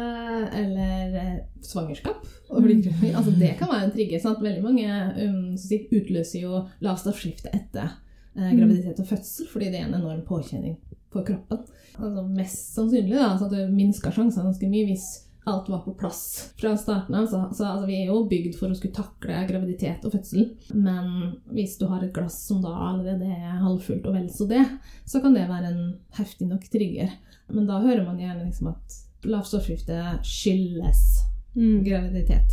eller 0.62 1.18
eh, 1.22 1.34
svangerskap. 1.64 2.24
Gravid. 2.52 2.88
altså, 3.16 3.32
det 3.40 3.56
kan 3.60 3.72
være 3.72 3.90
en 3.90 3.94
trigger. 3.96 4.24
Sant? 4.24 4.42
Veldig 4.44 4.64
mange 4.64 4.88
um, 5.24 5.54
utløser 5.56 6.42
jo 6.42 6.64
lavstoffskifte 6.84 7.54
etter 7.56 7.88
eh, 8.36 8.52
graviditet 8.58 9.00
og 9.00 9.08
fødsel, 9.12 9.48
fordi 9.52 9.72
det 9.72 9.80
er 9.80 9.88
en 9.88 10.00
enorm 10.02 10.26
påkjenning 10.28 10.80
for 11.12 11.26
kroppen. 11.28 11.66
Altså, 11.98 12.24
mest 12.28 12.72
sannsynlig 12.76 13.18
da, 13.18 13.34
så 13.38 13.50
at 13.50 13.56
det 13.58 13.68
minsker 13.74 14.16
sjansene 14.16 14.48
ganske 14.50 14.70
mye 14.72 14.88
hvis 14.90 15.10
alt 15.50 15.70
var 15.74 15.82
på 15.82 15.96
plass 15.98 16.54
fra 16.60 16.76
starten 16.78 17.16
av. 17.18 17.26
Så, 17.28 17.40
så 17.58 17.66
altså, 17.66 17.88
vi 17.90 17.98
er 18.04 18.12
jo 18.12 18.22
bygd 18.30 18.56
for 18.60 18.70
å 18.72 18.78
skulle 18.78 18.96
takle 18.96 19.42
graviditet 19.50 20.06
og 20.06 20.14
fødsel. 20.14 20.52
Men 20.78 21.34
hvis 21.52 21.78
du 21.82 21.88
har 21.90 22.06
et 22.06 22.14
glass 22.16 22.38
som 22.48 22.62
da 22.64 22.74
allerede 22.92 23.26
er 23.26 23.60
halvfullt 23.64 24.06
og 24.06 24.16
vel 24.20 24.30
så 24.32 24.48
det, 24.50 24.62
så 25.10 25.22
kan 25.24 25.34
det 25.36 25.48
være 25.50 25.74
en 25.74 25.84
heftig 26.20 26.48
nok 26.52 26.70
trigger. 26.72 27.10
Men 27.52 27.68
da 27.68 27.82
hører 27.82 28.06
man 28.06 28.22
gjerne 28.22 28.46
liksom 28.46 28.72
at 28.76 29.02
lavstoffskifte 29.28 30.00
skyldes 30.26 31.28
Mm. 31.52 31.84
graviditet. 31.84 32.48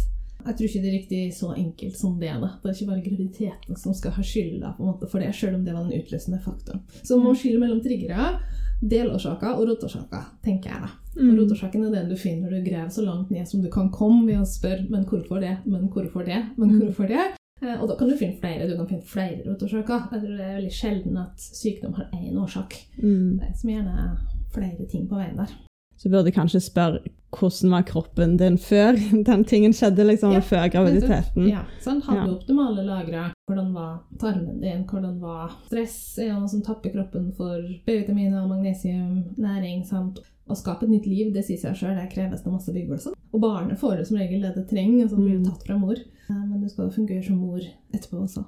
Jeg 0.47 0.57
tror 0.57 0.67
ikke 0.69 0.83
det 0.83 0.89
er 0.89 0.99
riktig 0.99 1.35
så 1.35 1.49
enkelt 1.57 1.97
som 1.99 2.19
det. 2.21 2.31
da. 2.41 2.49
Det 2.63 2.71
er 2.71 2.75
ikke 2.75 2.91
bare 2.93 3.03
graviditeten 3.05 3.77
som 3.77 3.95
skal 3.95 4.11
ha 4.13 4.23
skylda 4.23 4.75
for 5.11 5.19
det, 5.19 5.35
selv 5.35 5.57
om 5.57 5.65
det 5.65 5.75
var 5.75 5.85
den 5.85 5.99
utløsende 6.01 6.41
faktoren. 6.41 6.81
Så 7.03 7.17
man 7.19 7.27
må 7.27 7.35
skille 7.35 7.59
mellom 7.61 7.81
triggere, 7.83 8.39
delårsaker 8.83 9.57
og 9.59 9.67
rotårsaker, 9.69 10.25
tenker 10.45 10.71
jeg. 10.71 10.81
da. 10.81 10.89
Og 11.19 11.25
Mm. 11.25 11.39
Rotårsaken 11.41 11.85
er 11.85 11.91
den 11.91 12.09
du 12.11 12.17
finner 12.17 12.51
når 12.51 12.63
du 12.65 12.71
graver 12.71 12.89
så 12.91 13.03
langt 13.05 13.31
ned 13.31 13.47
som 13.49 13.61
du 13.63 13.69
kan 13.71 13.91
komme 13.91 14.27
ved 14.27 14.39
å 14.39 14.47
spørre 14.47 14.87
men 14.89 15.05
hvorfor 15.05 15.41
det, 15.41 15.57
men 15.67 15.89
hvorfor 15.89 16.25
det, 16.25 16.45
men 16.57 16.69
Mm. 16.71 16.79
hvorfor 16.81 17.09
det? 17.09 17.35
Eh, 17.61 17.81
Og 17.83 17.89
da 17.89 17.97
kan 17.97 18.09
du 18.09 18.17
finne 18.17 18.39
flere. 18.41 18.69
Du 18.71 18.77
kan 18.77 18.87
finne 18.87 19.03
flere 19.03 19.43
rotårsaker. 19.45 20.09
Jeg 20.13 20.21
tror 20.23 20.37
det 20.37 20.41
er 20.47 20.61
veldig 20.61 20.73
sjelden 20.73 21.17
at 21.19 21.35
sykdom 21.37 21.95
har 21.95 22.07
én 22.15 22.37
årsak. 22.39 22.75
Mm. 23.03 23.39
Det 23.41 23.49
er 23.49 23.55
som 23.57 23.71
gjerne 23.71 23.99
er 23.99 24.17
flere 24.55 24.87
ting 24.89 25.09
på 25.09 25.17
veien 25.17 25.37
der. 25.37 25.51
Så 25.99 26.09
burde 26.13 26.31
jeg 26.31 26.35
kanskje 26.37 26.61
spørre 26.63 27.01
hvordan 27.35 27.71
var 27.75 27.83
kroppen 27.85 28.37
din 28.39 28.57
før 28.57 28.97
den 29.29 29.43
tingen 29.45 29.73
skjedde, 29.77 30.05
liksom, 30.07 30.33
Ja, 30.33 30.41
før 30.41 30.69
graviditeten? 30.73 31.49
Ja, 31.51 31.65
sant? 31.85 32.05
Hadde 32.07 32.23
Ja. 32.29 32.35
optimale 32.37 32.85
lagre? 32.87 33.25
Hvordan 33.51 33.73
var 33.75 33.99
tarmen 34.21 34.61
din? 34.63 34.85
Hvordan 34.89 35.19
var 35.21 35.53
stress? 35.67 36.19
Er 36.19 36.31
det 36.31 36.39
noe 36.39 36.49
som 36.49 36.63
tapper 36.63 36.95
kroppen 36.95 37.33
for 37.37 37.61
B-vitaminer, 37.87 38.47
magnesium, 38.49 39.25
næring? 39.39 39.85
sant? 39.87 40.21
Å 40.49 40.57
skape 40.57 40.85
et 40.87 40.91
nytt 40.95 41.07
liv, 41.07 41.33
det 41.35 41.43
sier 41.45 41.59
seg 41.61 41.75
sjøl, 41.77 41.97
det 41.99 42.07
kreves 42.15 42.41
det 42.43 42.53
masse 42.53 42.73
byggelse. 42.73 43.11
Og 43.35 43.41
barnet 43.43 43.77
får 43.79 43.99
det 43.99 44.07
som 44.09 44.17
regel 44.17 44.41
det 44.47 44.55
det 44.55 44.69
trenger, 44.71 45.05
og 45.05 45.11
så 45.11 45.17
blir 45.19 45.35
det 45.37 45.43
Mm. 45.43 45.51
tatt 45.51 45.67
fra 45.67 45.77
mor. 45.79 45.93
Eh, 45.99 46.45
Men 46.49 46.61
du 46.63 46.69
skal 46.69 46.87
jo 46.89 46.91
fungere 46.97 47.25
som 47.27 47.37
mor 47.37 47.61
etterpå 47.93 48.23
også. 48.25 48.45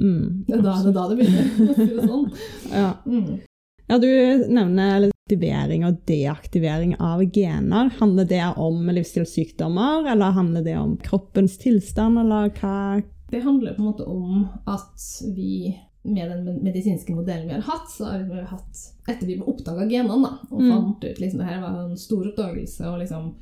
Mm, 0.00 0.44
Det 0.48 0.54
er 0.58 0.62
da 0.62 0.72
det, 0.82 0.88
er 0.88 0.92
da 0.92 1.08
det 1.08 1.18
begynner. 1.18 1.46
å 1.70 1.74
si 1.76 1.86
det 1.86 2.08
sånn. 2.08 2.32
Ja. 2.72 2.94
Mm. 3.06 3.40
ja, 3.88 3.98
du 3.98 4.08
nevner 4.52 5.10
aktivering 5.26 5.82
og 5.84 5.96
deaktivering 6.06 6.92
av 7.02 7.24
gener. 7.34 7.90
Handler 7.98 8.24
det 8.30 8.44
om 8.62 8.86
livsstilssykdommer, 8.86 10.06
eller 10.12 10.36
handler 10.36 10.62
det 10.62 10.76
om 10.78 10.96
kroppens 11.02 11.58
tilstand, 11.58 12.18
eller 12.18 12.52
hva 12.60 13.02
Det 13.30 13.42
handler 13.42 13.74
på 13.74 13.82
en 13.82 13.88
måte 13.88 14.06
om 14.06 14.46
at 14.70 15.02
vi 15.34 15.76
med 16.04 16.30
den 16.30 16.62
medisinske 16.62 17.10
modellen 17.12 17.48
vi 17.48 17.54
har 17.54 17.66
hatt, 17.66 17.90
så 17.90 18.04
har 18.04 18.22
vi 18.22 18.44
hatt 18.46 18.84
Etter 19.08 19.26
vi 19.26 19.40
oppdaga 19.40 19.88
genene 19.90 20.22
da, 20.22 20.38
og 20.50 20.60
Mm. 20.60 20.70
fant 20.70 21.04
ut 21.04 21.18
liksom, 21.18 21.38
det 21.38 21.46
her 21.46 21.60
var 21.60 21.74
en 21.82 21.96
stor 21.96 22.26
oppdagelse 22.26 22.86
og 22.86 23.00
liksom 23.00 23.34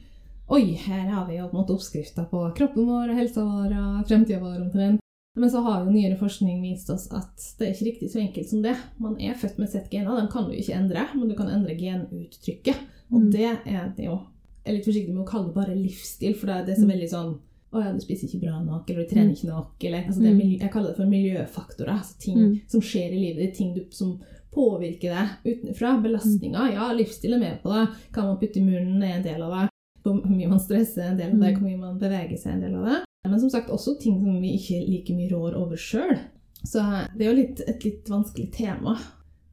Oi, 0.48 0.74
her 0.76 1.08
har 1.08 1.26
vi 1.26 1.36
jo 1.36 1.48
på 1.48 1.56
en 1.56 1.62
måte 1.62 1.72
oppskrifta 1.72 2.24
på 2.30 2.54
kroppen 2.56 2.86
vår 2.86 3.14
helsa 3.14 3.40
vår 3.44 3.72
og 3.72 4.08
fremtida 4.08 4.40
vår 4.40 4.60
omtrent. 4.60 5.00
Men 5.36 5.50
så 5.50 5.60
har 5.64 5.84
jo 5.84 5.90
nyere 5.90 6.16
forskning 6.16 6.60
vist 6.62 6.90
oss 6.90 7.08
at 7.12 7.42
det 7.58 7.66
er 7.66 7.72
ikke 7.74 7.86
riktig 7.90 8.10
så 8.12 8.20
enkelt 8.22 8.48
som 8.48 8.62
det. 8.62 8.76
Man 9.02 9.16
er 9.20 9.34
født 9.34 9.58
med 9.58 9.68
sett 9.68 9.90
gener, 9.90 10.16
dem 10.16 10.28
kan 10.30 10.44
du 10.48 10.52
ikke 10.54 10.74
endre, 10.76 11.08
men 11.14 11.28
du 11.28 11.34
kan 11.34 11.48
endre 11.50 11.74
genuttrykket. 11.74 12.76
Og 13.12 13.20
Mm. 13.20 13.30
det 13.32 13.58
er 13.66 13.92
det 13.96 14.04
jo 14.06 14.20
Jeg 14.66 14.72
er 14.72 14.76
litt 14.78 14.86
forsiktig 14.86 15.12
med 15.14 15.26
å 15.26 15.28
kalle 15.28 15.46
det 15.48 15.54
bare 15.54 15.74
livsstil, 15.76 16.34
for 16.36 16.46
det 16.46 16.54
er 16.56 16.64
det 16.66 16.76
som 16.78 16.86
Mm. 16.88 16.92
veldig 16.94 17.10
sånn 17.10 17.38
å 17.74 17.82
ja, 17.84 17.92
du 17.92 17.98
spiser 18.00 18.28
ikke 18.28 18.40
bra 18.46 18.62
nok, 18.64 18.88
eller 18.90 19.02
du 19.04 19.08
trener 19.14 19.32
ikke 19.34 19.48
nok. 19.48 19.84
Eller, 19.84 20.04
altså 20.06 20.20
det 20.22 20.30
er 20.30 20.34
Mm. 20.34 20.58
jeg 20.60 20.70
kaller 20.72 20.88
det 20.88 20.96
for 20.96 21.04
miljøfaktorer. 21.06 21.88
Altså 21.98 22.18
ting 22.18 22.38
Mm. 22.38 22.60
som 22.70 22.80
skjer 22.80 23.12
i 23.12 23.18
livet 23.18 23.36
ditt, 23.38 23.54
ting 23.56 23.74
du, 23.74 23.84
som 23.90 24.20
påvirker 24.52 25.10
deg 25.10 25.28
utenfra. 25.44 26.00
Belastninger. 26.02 26.72
Ja, 26.72 26.92
livsstil 26.94 27.34
er 27.34 27.38
med 27.40 27.62
på 27.62 27.68
det. 27.74 27.94
Hva 28.12 28.22
man 28.22 28.38
putter 28.38 28.56
i 28.60 28.64
munnen 28.64 29.02
er 29.02 29.16
en 29.16 29.22
del 29.22 29.42
av 29.42 29.50
det. 29.50 29.68
Hvor 30.02 30.24
mye 30.24 30.48
man 30.48 30.58
stresser 30.60 31.02
er 31.02 31.10
en 31.10 31.16
del 31.18 31.32
av 31.32 31.40
det. 31.40 31.54
Mm. 31.54 31.58
Hvor 31.58 31.68
mye 31.68 31.78
man 31.78 31.98
beveger 31.98 32.38
seg 32.38 32.52
en 32.54 32.60
del 32.60 32.74
av 32.76 32.84
det. 32.86 33.03
Men 33.24 33.40
som 33.40 33.50
sagt 33.50 33.70
også 33.70 33.98
ting 34.00 34.18
som 34.20 34.40
vi 34.42 34.54
ikke 34.58 34.82
like 34.88 35.14
mye 35.16 35.30
rår 35.32 35.56
over 35.56 35.76
sjøl. 35.80 36.18
Så 36.64 36.80
det 37.16 37.26
er 37.26 37.30
jo 37.32 37.38
litt, 37.40 37.60
et 37.68 37.84
litt 37.84 38.08
vanskelig 38.08 38.50
tema. 38.52 38.96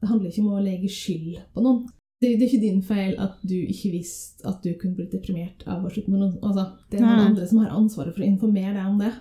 Det 0.00 0.08
handler 0.08 0.30
ikke 0.30 0.42
om 0.44 0.54
å 0.58 0.62
legge 0.64 0.88
skyld 0.92 1.40
på 1.54 1.62
noen. 1.64 1.82
Det, 2.22 2.36
det 2.38 2.44
er 2.46 2.48
ikke 2.52 2.62
din 2.62 2.82
feil 2.86 3.16
at 3.18 3.40
du 3.42 3.56
ikke 3.56 3.90
visste 3.96 4.46
at 4.46 4.62
du 4.62 4.72
kunne 4.78 4.94
blitt 4.94 5.10
deprimert 5.12 5.64
av 5.66 5.82
å 5.84 5.90
slutte 5.90 6.10
med 6.12 6.20
noen. 6.22 6.36
Altså, 6.42 6.68
det 6.90 7.00
er 7.00 7.04
noen 7.06 7.16
Nei. 7.18 7.26
andre 7.32 7.46
som 7.50 7.58
har 7.64 7.72
ansvaret 7.74 8.14
for 8.14 8.22
å 8.22 8.28
informere 8.28 8.74
deg 8.76 8.86
om 8.92 8.98
det. 9.02 9.12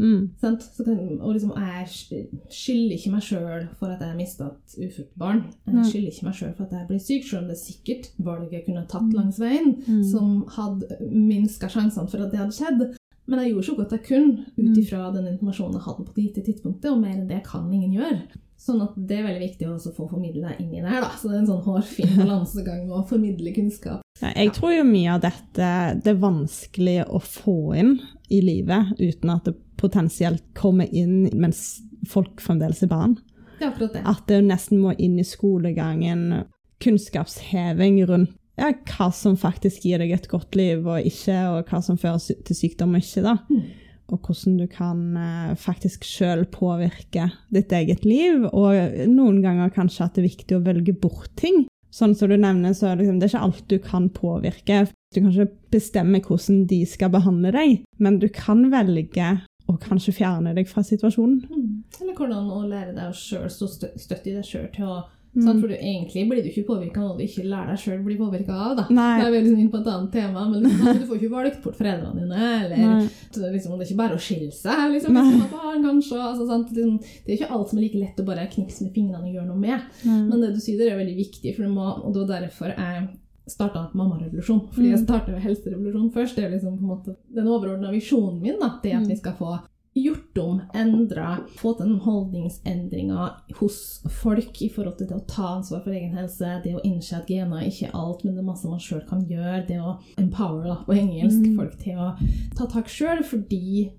mm. 0.00 0.20
Så 0.42 0.84
kan, 0.84 0.98
og 1.20 1.32
liksom, 1.34 1.54
jeg 1.56 1.86
sk- 1.88 2.52
skylder 2.52 2.94
ikke 2.98 3.12
meg 3.14 3.22
sjøl 3.22 3.66
for 3.80 3.90
at 3.94 4.00
jeg 4.04 4.16
mista 4.16 4.50
et 4.50 4.76
ufødt 4.88 5.10
barn. 5.18 5.42
Jeg 5.66 5.86
skylder 5.90 6.10
ikke 6.12 6.26
meg 6.28 6.34
sjøl 6.34 6.54
for 6.56 6.64
at 6.66 6.72
jeg 6.78 6.88
ble 6.88 7.00
syk, 7.00 7.24
sjøl 7.30 7.42
om 7.42 7.48
det 7.48 7.58
sikkert 7.62 8.10
valget 8.18 8.52
jeg 8.58 8.64
kunne 8.68 8.86
tatt 8.88 9.08
Mm. 9.08 9.16
langs 9.16 9.38
veien, 9.40 9.74
Mm. 9.88 10.04
som 10.10 10.44
hadde 10.56 11.00
minska 11.10 11.68
sjansene 11.72 12.08
for 12.10 12.18
at 12.24 12.30
det 12.30 12.38
hadde 12.40 12.52
skjedd. 12.60 12.96
Men 13.30 13.40
jeg 13.44 13.52
gjorde 13.54 13.66
så 13.68 13.76
godt 13.78 13.92
jeg 13.94 14.02
kunne 14.08 14.44
ut 14.58 14.64
Mm. 14.64 14.78
ifra 14.82 15.00
den 15.14 15.26
informasjonen 15.30 15.76
jeg 15.78 15.84
hadde 15.86 16.04
på 16.06 16.14
det 16.16 16.24
gitte 16.24 16.42
tidspunktet, 16.48 16.90
og 16.90 17.00
mer 17.00 17.12
enn 17.14 17.28
det 17.28 17.44
kan 17.46 17.68
ingen 17.72 17.92
gjøre. 17.94 18.22
Sånn 18.60 18.82
at 18.82 18.92
det 19.08 19.16
er 19.18 19.22
veldig 19.24 19.44
viktig 19.46 19.68
å 19.70 19.92
få 19.94 20.08
formidle 20.10 20.50
inn 20.60 20.74
i 20.74 20.80
det 20.82 20.90
her. 20.90 21.00
da. 21.00 21.08
Så 21.16 21.30
det 21.30 21.36
er 21.36 21.42
en 21.44 21.46
sånn 21.46 21.62
hårfin 21.64 22.16
balansegang 22.18 22.90
å 22.90 23.06
formidle 23.08 23.54
kunnskap. 23.54 24.02
Ja, 24.20 24.32
Jeg 24.36 24.52
tror 24.52 24.74
jo 24.76 24.84
mye 24.84 25.14
av 25.14 25.20
dette 25.22 26.02
det 26.02 26.10
er 26.12 26.18
vanskelig 26.20 27.06
å 27.08 27.20
få 27.22 27.74
inn 27.78 28.00
i 28.30 28.40
livet 28.42 28.92
uten 29.00 29.30
at 29.30 29.44
det 29.44 29.54
potensielt 29.78 30.42
kommer 30.54 30.92
inn 30.92 31.30
mens 31.32 31.80
folk 32.06 32.40
fremdeles 32.40 32.82
er 32.82 32.88
barn. 32.88 33.14
Det 33.60 33.64
er 33.66 33.70
akkurat 33.72 33.92
det. 33.94 34.02
At 34.04 34.26
det 34.26 34.42
nesten 34.44 34.78
må 34.82 34.92
inn 34.98 35.18
i 35.18 35.22
skolegangen. 35.24 36.44
Kunnskapsheving 36.80 38.04
rundt 38.06 38.30
ja, 38.60 38.70
hva 38.92 39.10
som 39.14 39.38
faktisk 39.40 39.86
gir 39.88 40.02
deg 40.02 40.12
et 40.14 40.28
godt 40.30 40.56
liv 40.58 40.84
og 40.84 41.06
ikke, 41.06 41.38
og 41.54 41.70
hva 41.70 41.80
som 41.84 41.98
fører 42.00 42.42
til 42.46 42.58
sykdom 42.58 42.96
og 42.96 43.04
ikke. 43.04 43.24
da. 43.24 43.36
Mm. 43.48 43.64
Og 44.10 44.26
hvordan 44.26 44.56
du 44.58 44.66
kan 44.70 45.02
eh, 45.16 45.50
faktisk 45.58 46.04
sjøl 46.06 46.44
påvirke 46.50 47.28
ditt 47.54 47.72
eget 47.72 48.04
liv. 48.04 48.46
Og 48.50 49.06
noen 49.10 49.38
ganger 49.44 49.70
kanskje 49.74 50.06
at 50.06 50.16
det 50.16 50.24
er 50.24 50.30
viktig 50.32 50.58
å 50.58 50.64
velge 50.66 50.96
bort 50.98 51.30
ting. 51.38 51.64
Sånn 51.94 52.14
som 52.14 52.30
du 52.30 52.36
nevner, 52.38 52.74
så 52.76 52.92
liksom, 52.94 53.18
det 53.18 53.26
er 53.26 53.32
ikke 53.32 53.46
alt 53.46 53.62
du 53.70 53.78
kan 53.82 54.08
påvirke. 54.14 54.82
Du 55.10 55.20
kan 55.20 55.30
ikke 55.32 55.74
bestemme 55.74 56.20
hvordan 56.22 56.64
de 56.70 56.84
skal 56.86 57.10
behandle 57.10 57.54
deg, 57.54 57.80
men 57.98 58.18
du 58.22 58.28
kan 58.34 58.62
velge 58.70 59.30
å 59.70 59.76
kanskje 59.78 60.14
fjerne 60.20 60.54
deg 60.54 60.68
fra 60.70 60.84
situasjonen. 60.86 61.40
Mm. 61.46 61.72
Eller 62.00 62.18
hvordan 62.18 62.50
å 62.50 62.60
lære 62.66 62.94
deg 62.94 63.10
å 63.10 63.16
selv 63.16 63.50
stå 63.54 63.70
støtt 63.98 64.26
i 64.26 64.36
deg 64.36 64.46
sjøl 64.46 64.68
til 64.74 64.90
å 64.90 65.00
Mm. 65.30 65.60
For 65.60 65.68
du, 65.70 65.74
egentlig 65.78 66.22
blir 66.28 66.42
du 66.42 66.48
ikke 66.50 66.66
påvirka 66.66 66.98
av 67.00 67.04
noe 67.12 67.18
du 67.18 67.22
ikke 67.22 67.44
lærer 67.46 67.68
deg 67.70 67.78
sjøl 67.78 68.00
bli 68.02 68.16
påvirka 68.18 68.50
av. 68.52 68.72
Da. 68.80 68.84
Nei. 68.90 69.20
Da 69.20 69.28
er 69.28 69.30
vi 69.30 69.40
liksom 69.44 69.60
inn 69.62 69.70
på 69.70 69.78
et 69.78 69.86
annet 69.92 70.10
tema, 70.12 70.42
men 70.50 70.64
liksom, 70.64 70.98
du 70.98 71.06
får 71.06 71.20
ikke 71.20 71.30
valgt 71.36 71.62
bort 71.62 71.76
foreldrene 71.78 72.18
dine. 72.24 72.48
Eller 72.64 73.08
så 73.30 73.38
det, 73.44 73.52
liksom, 73.54 73.76
det 73.78 73.86
er 73.86 73.90
ikke 73.92 74.00
bare 74.02 74.18
å 74.18 74.24
skille 74.26 74.50
seg. 74.50 74.82
Liksom, 74.96 75.14
hvis 75.14 75.38
man 75.38 75.54
barn, 75.54 75.84
kanskje. 75.86 76.18
Altså? 76.18 76.48
Liksom, 76.50 76.98
det 77.26 77.30
er 77.30 77.38
ikke 77.38 77.52
alt 77.54 77.70
som 77.70 77.78
er 77.78 77.82
like 77.86 78.02
lett 78.02 78.18
å 78.20 78.26
bare 78.26 78.48
knipse 78.50 78.82
med 78.82 78.92
fingrene 78.98 79.22
og 79.22 79.34
gjøre 79.38 79.46
noe 79.52 79.62
med. 79.62 79.80
Nei. 80.04 80.20
Men 80.26 80.40
det 80.42 80.52
du 80.56 80.60
sier 80.60 80.78
der 80.82 80.92
er 80.96 80.98
veldig 81.04 81.16
viktig, 81.22 81.54
for 81.56 81.62
du 81.62 81.70
må, 81.78 81.86
og 82.02 82.12
det 82.14 82.26
var 82.26 82.46
derfor 82.48 82.74
jeg 82.74 83.08
starta 83.50 83.86
mammarevolusjon. 83.94 84.66
Fordi 84.74 84.90
jeg 84.90 84.98
Mm. 84.98 85.06
starta 85.06 85.32
med 85.32 85.42
helserevolusjon 85.42 86.10
først. 86.14 86.36
Det 86.36 86.44
er 86.44 86.50
liksom 86.58 86.74
på 86.78 86.82
en 86.82 86.90
måte 86.90 87.16
den 87.34 87.46
overordna 87.46 87.90
visjonen 87.90 88.40
min. 88.42 88.58
Da, 88.60 88.78
det 88.82 88.92
at 88.94 89.02
Mm. 89.02 89.08
vi 89.08 89.16
skal 89.16 89.32
få 89.38 89.60
gjort 89.94 90.38
om, 90.38 90.60
endra, 90.74 91.40
fått 91.58 91.80
en 91.82 91.96
holdningsendringer 92.04 93.30
hos 93.58 94.02
folk 94.22 94.60
i 94.62 94.68
forhold 94.70 94.98
til 95.00 95.08
det 95.10 95.16
å 95.16 95.26
ta 95.28 95.48
ansvar 95.56 95.82
for 95.82 95.94
egen 95.94 96.14
helse, 96.14 96.60
det 96.64 96.76
å 96.78 96.82
innse 96.86 97.18
at 97.18 97.30
gener 97.30 97.58
er 97.58 97.70
ikke 97.70 97.90
alt, 97.98 98.22
men 98.24 98.36
det 98.36 98.44
er 98.44 98.50
masse 98.50 98.70
man 98.70 98.82
sjøl 98.82 99.02
kan 99.08 99.24
gjøre, 99.26 99.64
det 99.66 99.80
å 99.82 99.96
empower 100.20 100.68
da, 100.68 100.76
på 100.86 100.94
engelsk 100.94 101.40
Mm. 101.40 101.56
folk 101.56 101.78
til 101.82 101.98
å 101.98 102.12
ta 102.56 102.66
tak 102.66 102.86
sjøl, 102.88 103.24
fordi 103.24 103.90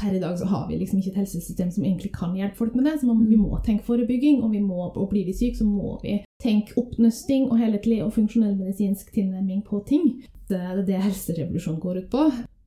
per 0.00 0.14
i 0.14 0.18
dag 0.18 0.38
så 0.38 0.46
har 0.46 0.68
vi 0.68 0.78
liksom 0.78 0.98
ikke 0.98 1.10
et 1.12 1.20
helsesystem 1.22 1.70
som 1.70 1.84
egentlig 1.84 2.12
kan 2.12 2.34
hjelpe 2.34 2.56
folk 2.56 2.74
med 2.74 2.84
det. 2.84 3.00
Så 3.00 3.06
man, 3.06 3.28
vi 3.28 3.36
må 3.36 3.60
tenke 3.62 3.84
forebygging, 3.84 4.42
og, 4.42 4.50
vi 4.50 4.60
må, 4.60 4.90
og 4.90 5.10
blir 5.10 5.24
vi 5.26 5.32
syke, 5.32 5.56
så 5.56 5.64
må 5.64 6.00
vi 6.02 6.24
tenke 6.42 6.74
oppnøsting 6.80 7.50
og 7.50 7.58
helhetlig 7.58 8.00
og 8.02 8.12
funksjonell 8.16 8.56
medisinsk 8.56 9.12
tilnærming 9.14 9.62
på 9.64 9.84
ting. 9.86 10.24
Det 10.48 10.58
er 10.58 10.82
det 10.82 10.98
helserevolusjonen 11.04 11.80
går 11.80 12.02
ut 12.02 12.10
på. 12.10 12.24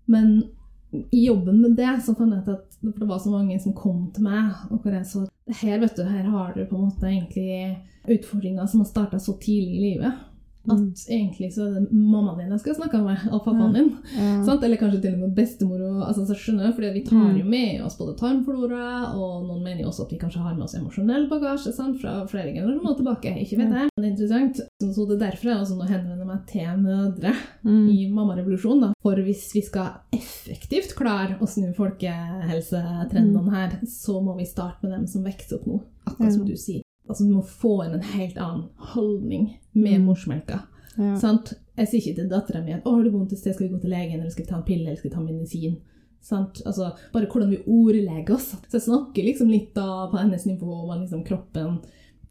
Men 0.08 0.44
i 0.92 1.26
jobben 1.26 1.62
med 1.62 1.76
det 1.76 1.98
så 2.06 2.16
fant 2.16 2.34
jeg 2.34 2.44
ut 2.46 2.54
at 2.56 2.78
det 3.02 3.08
var 3.10 3.20
så 3.20 3.32
mange 3.34 3.58
som 3.60 3.76
kom 3.76 4.06
til 4.16 4.24
meg, 4.24 4.54
og 4.72 4.80
hvor 4.80 4.96
jeg 4.96 5.08
så 5.10 5.26
her, 5.62 5.80
vet 5.82 5.98
du, 5.98 6.04
her 6.08 6.30
har 6.32 6.54
du 6.56 6.64
på 6.68 6.78
en 6.78 6.88
måte 6.88 7.10
egentlig 7.10 7.78
utfordringer 8.08 8.68
som 8.68 8.84
har 8.84 8.90
starta 8.90 9.20
så 9.20 9.36
tidlig 9.42 9.76
i 9.76 9.84
livet. 9.84 10.24
At 10.70 10.78
Mm. 10.78 10.94
egentlig 11.10 11.54
så 11.56 11.62
er 11.68 11.74
det 11.80 11.92
mammaen 11.94 12.38
din 12.40 12.50
jeg 12.52 12.60
skal 12.60 12.76
snakke 12.76 13.00
med, 13.04 13.18
og 13.32 13.44
pappaen 13.46 13.74
din. 13.74 13.90
Ja. 14.18 14.44
Sant? 14.44 14.64
Eller 14.64 14.76
kanskje 14.78 15.02
til 15.02 15.14
og 15.14 15.20
med 15.20 15.36
bestemor. 15.36 15.80
Og, 15.82 16.08
altså, 16.08 16.26
så 16.28 16.36
skjønner 16.36 16.74
fordi 16.76 16.94
Vi 16.94 17.04
tar 17.06 17.16
Mm. 17.34 17.38
jo 17.40 17.46
med 17.46 17.82
oss 17.86 17.98
både 17.98 18.18
tarmflora, 18.18 19.16
og 19.16 19.46
noen 19.48 19.64
mener 19.64 19.82
jo 19.84 19.88
også 19.90 20.06
at 20.06 20.12
vi 20.12 20.18
kanskje 20.18 20.42
har 20.44 20.54
med 20.56 20.64
oss 20.64 20.76
emosjonell 20.76 21.30
bagasje 21.30 21.74
sant? 21.74 22.00
fra 22.02 22.26
flere 22.28 22.54
generasjoner 22.54 22.98
tilbake. 22.98 23.32
Ikke 23.42 23.58
vet 23.58 23.72
jeg, 23.72 23.90
men 23.96 24.04
det 24.04 24.06
er 24.06 24.16
interessant. 24.16 24.56
Så, 24.82 24.94
så 24.94 25.08
det 25.08 25.16
er 25.22 25.26
derfor 25.32 25.44
jeg 25.50 25.58
også 25.62 25.78
nå 25.78 25.88
henvender 25.88 26.26
meg 26.26 26.46
til 26.48 26.68
mødre 26.84 27.34
Mm. 27.66 27.90
i 27.90 28.08
mammarevolusjonen. 28.12 28.94
For 29.02 29.16
hvis 29.16 29.54
vi 29.54 29.62
skal 29.62 29.90
effektivt 30.14 30.96
klare 30.96 31.38
å 31.40 31.48
snu 31.48 31.74
folkehelsetrendene 31.74 33.52
her, 33.54 33.80
så 33.86 34.22
må 34.24 34.36
vi 34.38 34.46
starte 34.46 34.84
med 34.84 34.92
dem 34.98 35.08
som 35.08 35.24
vokser 35.24 35.60
opp 35.60 35.68
nå. 35.68 35.80
Akkurat 36.08 36.34
som 36.34 36.46
du 36.48 36.54
sier. 36.56 36.82
Altså, 37.10 37.24
du 37.28 37.34
må 37.36 37.44
få 37.46 37.86
inn 37.86 37.94
en 37.94 38.02
helt 38.02 38.38
annen 38.38 38.66
holdning 38.94 39.58
med 39.74 40.00
Mm. 40.02 40.06
morsmelka. 40.06 40.62
Ja. 40.98 41.16
Sant? 41.16 41.54
Jeg 41.78 41.88
sier 41.88 42.02
ikke 42.02 42.16
til 42.16 42.30
dattera 42.30 42.64
mi 42.64 42.74
at 42.74 42.84
'å, 42.84 42.96
har 42.96 43.04
du 43.04 43.12
vondt 43.12 43.32
et 43.32 43.38
sted, 43.40 43.54
skal 43.54 43.68
vi 43.70 43.74
gå 43.76 43.82
til 43.82 43.90
legen', 43.92 44.20
eller 44.20 44.30
'skal 44.30 44.46
vi 44.46 44.50
ta 44.50 44.56
en 44.58 44.64
pille', 44.64 44.86
eller 44.88 44.96
'skal 44.98 45.10
vi 45.12 45.16
ta 45.16 45.22
medisin'? 45.22 45.78
Sant? 46.22 46.62
Altså, 46.66 46.92
bare 47.14 47.28
hvordan 47.28 47.50
vi 47.52 47.58
ordlegger 47.68 48.34
oss. 48.36 48.56
Så 48.68 48.72
jeg 48.74 48.82
snakker 48.82 49.24
liksom 49.24 49.48
litt 49.50 49.74
da 49.76 50.08
på 50.12 50.18
hennes 50.18 50.46
nivå 50.46 50.90
om 50.90 51.00
liksom 51.02 51.24
kroppen 51.26 51.80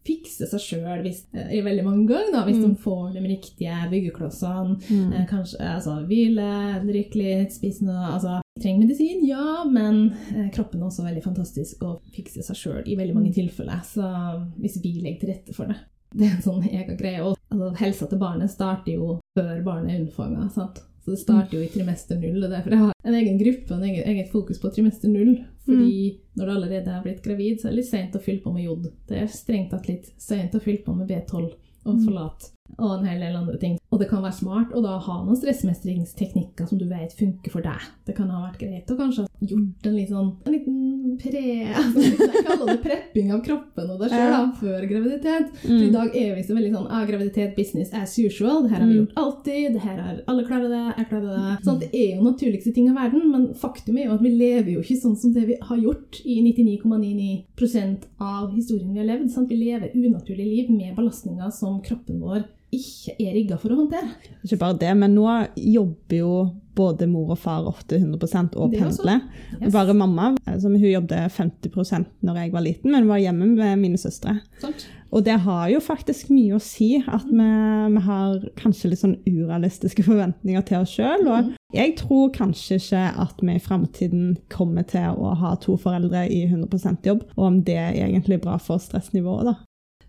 fikser 0.04 0.46
seg 0.46 0.60
sjøl 0.60 1.06
i 1.06 1.60
veldig 1.62 1.84
mange 1.84 2.06
ganger, 2.08 2.32
da, 2.32 2.44
hvis 2.44 2.56
Mm. 2.56 2.68
de 2.68 2.82
får 2.82 3.12
de 3.14 3.20
riktige 3.20 3.90
byggeklossene. 3.90 4.76
Mm. 4.90 5.12
Eh, 5.12 5.26
kanskje 5.26 5.60
altså, 5.60 6.06
hvile, 6.06 6.82
drikke 6.84 7.16
litt, 7.16 7.52
spise 7.52 7.82
noe 7.82 8.12
altså, 8.14 8.40
Trenger 8.62 8.86
medisin, 8.86 9.20
ja, 9.28 9.64
men 9.68 10.12
eh, 10.34 10.46
kroppen 10.54 10.80
er 10.80 10.86
også 10.88 11.04
veldig 11.04 11.22
fantastisk 11.24 11.82
og 11.84 12.00
fikser 12.14 12.42
seg 12.46 12.56
sjøl 12.56 12.86
i 12.88 12.96
veldig 12.96 13.14
mange 13.14 13.28
Mm. 13.30 13.34
tilfeller. 13.36 13.82
Så 13.84 14.06
hvis 14.60 14.78
vi 14.82 14.94
legger 15.02 15.20
til 15.20 15.28
rette 15.34 15.54
for 15.54 15.66
det. 15.66 15.76
Det 16.16 16.24
er 16.24 16.36
en 16.36 16.42
sånn 16.42 16.62
egen 16.64 16.96
greie. 16.96 17.20
Og, 17.20 17.36
altså, 17.50 17.74
helsa 17.82 18.06
til 18.08 18.18
barnet 18.18 18.48
starter 18.50 18.94
jo 18.94 19.18
før 19.36 19.62
barnet 19.66 19.90
er 19.92 20.00
unnfanga. 20.00 20.46
sant? 20.54 20.78
Så 21.04 21.12
det 21.12 21.18
starter 21.20 21.58
jo 21.58 21.62
i 21.66 21.68
trimester 21.68 22.16
null. 22.18 22.42
og 22.44 22.50
Derfor 22.50 22.70
jeg 22.72 22.78
har 22.78 22.92
en 23.04 23.14
egen 23.14 23.36
gruppe 23.38 23.74
og 23.74 23.76
en 23.82 23.84
egen, 23.90 24.08
eget 24.14 24.30
fokus 24.32 24.58
på 24.58 24.70
trimester 24.74 25.08
null. 25.12 25.36
Fordi 25.66 26.18
når 26.38 26.46
du 26.46 26.52
allerede 26.54 26.90
har 26.94 27.02
blitt 27.04 27.22
gravid, 27.22 27.60
så 27.60 27.66
er 27.68 27.74
det 27.74 27.76
litt 27.82 27.90
seint 27.90 28.16
å 28.16 28.22
fylle 28.22 28.40
på 28.42 28.52
med 28.54 28.64
jod. 28.64 28.88
Det 29.06 29.20
er 29.20 29.26
strengt 29.30 29.70
tatt 29.74 29.86
litt 29.90 30.08
seint 30.18 30.54
å 30.56 30.62
fylle 30.62 30.82
på 30.86 30.96
med 30.96 31.08
B12 31.10 31.52
og 31.86 31.94
Mm. 31.94 32.04
Og 32.78 32.98
en 32.98 33.06
hel 33.06 33.20
del 33.20 33.36
andre 33.36 33.58
ting. 33.58 33.78
Og 33.92 34.00
det 34.00 34.08
kan 34.10 34.22
være 34.22 34.32
smart 34.36 34.72
å 34.76 34.82
da 34.84 34.98
ha 34.98 35.14
noen 35.24 35.36
stressmestringsteknikker 35.38 36.66
som 36.68 36.78
du 36.78 36.86
vet 36.90 37.12
funker 37.16 37.50
for 37.52 37.62
deg. 37.64 37.80
Det 38.06 38.16
kan 38.16 38.28
ha 38.30 38.42
vært 38.48 38.58
greit 38.60 38.90
å 38.92 38.96
kanskje 38.98 39.24
ha 39.24 39.46
gjort 39.48 39.86
en, 39.86 39.96
sånn, 40.10 40.32
en 40.46 40.52
liten 40.52 41.18
pre... 41.20 41.42
Jeg 42.26 42.44
kaller 42.46 42.66
det 42.74 42.80
prepping 42.84 43.30
av 43.32 43.40
kroppen 43.46 43.90
og 43.94 44.00
deg 44.02 44.10
sjøl 44.12 44.32
Ja. 44.34 44.40
før 44.60 44.86
graviditet. 44.90 45.52
For 45.62 45.72
i 45.72 45.86
Mm. 45.86 45.92
dag 45.92 46.16
er 46.16 46.34
vi 46.36 46.42
så 46.42 46.54
veldig 46.56 46.72
sånn 46.74 46.88
ah, 46.90 47.04
graviditet, 47.08 47.54
business 47.56 47.92
as 47.94 48.16
usual. 48.18 48.62
Det 48.64 48.70
her 48.72 48.80
har 48.80 48.86
vi 48.88 48.94
Mm. 48.98 49.06
gjort 49.06 49.16
alltid. 49.16 49.72
det 49.72 49.80
her 49.82 49.96
har 50.02 50.20
Alle 50.28 50.44
klarer 50.44 50.68
det. 50.68 50.96
Jeg 50.98 51.08
klarer 51.08 51.30
det. 51.36 51.64
Sånn, 51.64 51.78
det 51.80 51.90
er 51.94 52.16
jo 52.16 52.22
naturligste 52.22 52.74
ting 52.74 52.88
i 52.88 52.92
verden, 52.94 53.30
men 53.30 53.48
faktum 53.54 53.96
er 53.98 54.06
jo 54.06 54.14
at 54.14 54.22
vi 54.22 54.30
lever 54.36 54.70
jo 54.74 54.80
ikke 54.80 55.00
sånn 55.00 55.16
som 55.16 55.32
det 55.32 55.46
vi 55.46 55.56
har 55.62 55.76
gjort 55.78 56.20
i 56.24 56.40
99,99% 56.42 58.06
av 58.20 58.52
historien 58.54 58.92
vi 58.92 58.98
har 59.00 59.06
levd. 59.06 59.30
Sant? 59.30 59.48
Vi 59.48 59.56
lever 59.56 59.90
unaturlige 59.94 60.44
liv 60.50 60.70
med 60.70 60.96
belastninger 60.96 61.50
som 61.52 61.80
kroppen 61.82 62.20
vår 62.20 62.44
ikke 62.74 63.16
er 63.22 63.34
rigga 63.36 63.58
for 63.60 63.72
å 63.72 63.80
håndtere. 63.82 64.14
Ikke 64.42 64.58
bare 64.60 64.78
det, 64.80 64.92
men 64.98 65.14
nå 65.14 65.26
jobber 65.56 66.18
jo 66.18 66.32
både 66.76 67.06
mor 67.08 67.32
og 67.32 67.40
far 67.40 67.64
ofte 67.68 67.96
100 67.96 68.56
og 68.58 68.74
pendler. 68.74 69.22
Yes. 69.56 69.72
Bare 69.72 69.94
mamma, 69.96 70.34
altså, 70.44 70.68
hun 70.68 70.82
jobbet 70.84 71.32
50% 71.32 72.10
når 72.26 72.40
jeg 72.42 72.52
var 72.52 72.64
liten, 72.66 72.92
men 72.92 73.08
var 73.08 73.22
hjemme 73.22 73.48
med 73.54 73.80
mine 73.80 74.00
søstre. 74.00 74.40
Sånt. 74.60 74.84
Og 75.14 75.22
det 75.24 75.38
har 75.46 75.68
jo 75.70 75.78
faktisk 75.80 76.28
mye 76.34 76.56
å 76.56 76.62
si 76.62 76.96
at 76.98 77.24
vi, 77.30 77.46
vi 77.94 78.02
har 78.04 78.42
kanskje 78.58 78.90
litt 78.90 79.00
sånn 79.00 79.14
urealistiske 79.24 80.04
forventninger 80.04 80.66
til 80.66 80.82
oss 80.82 80.92
sjøl. 80.98 81.24
Og 81.30 81.52
jeg 81.76 81.94
tror 82.00 82.34
kanskje 82.34 82.80
ikke 82.82 83.04
at 83.24 83.40
vi 83.40 83.54
i 83.56 83.62
framtiden 83.62 84.34
kommer 84.52 84.84
til 84.90 85.16
å 85.16 85.32
ha 85.40 85.54
to 85.62 85.78
foreldre 85.80 86.26
i 86.28 86.42
100% 86.50 87.08
jobb, 87.08 87.24
og 87.38 87.48
om 87.48 87.62
det 87.64 87.78
er 87.80 87.96
egentlig 88.08 88.42
bra 88.44 88.58
for 88.60 88.82
stressnivået, 88.82 89.54
da. 89.54 89.56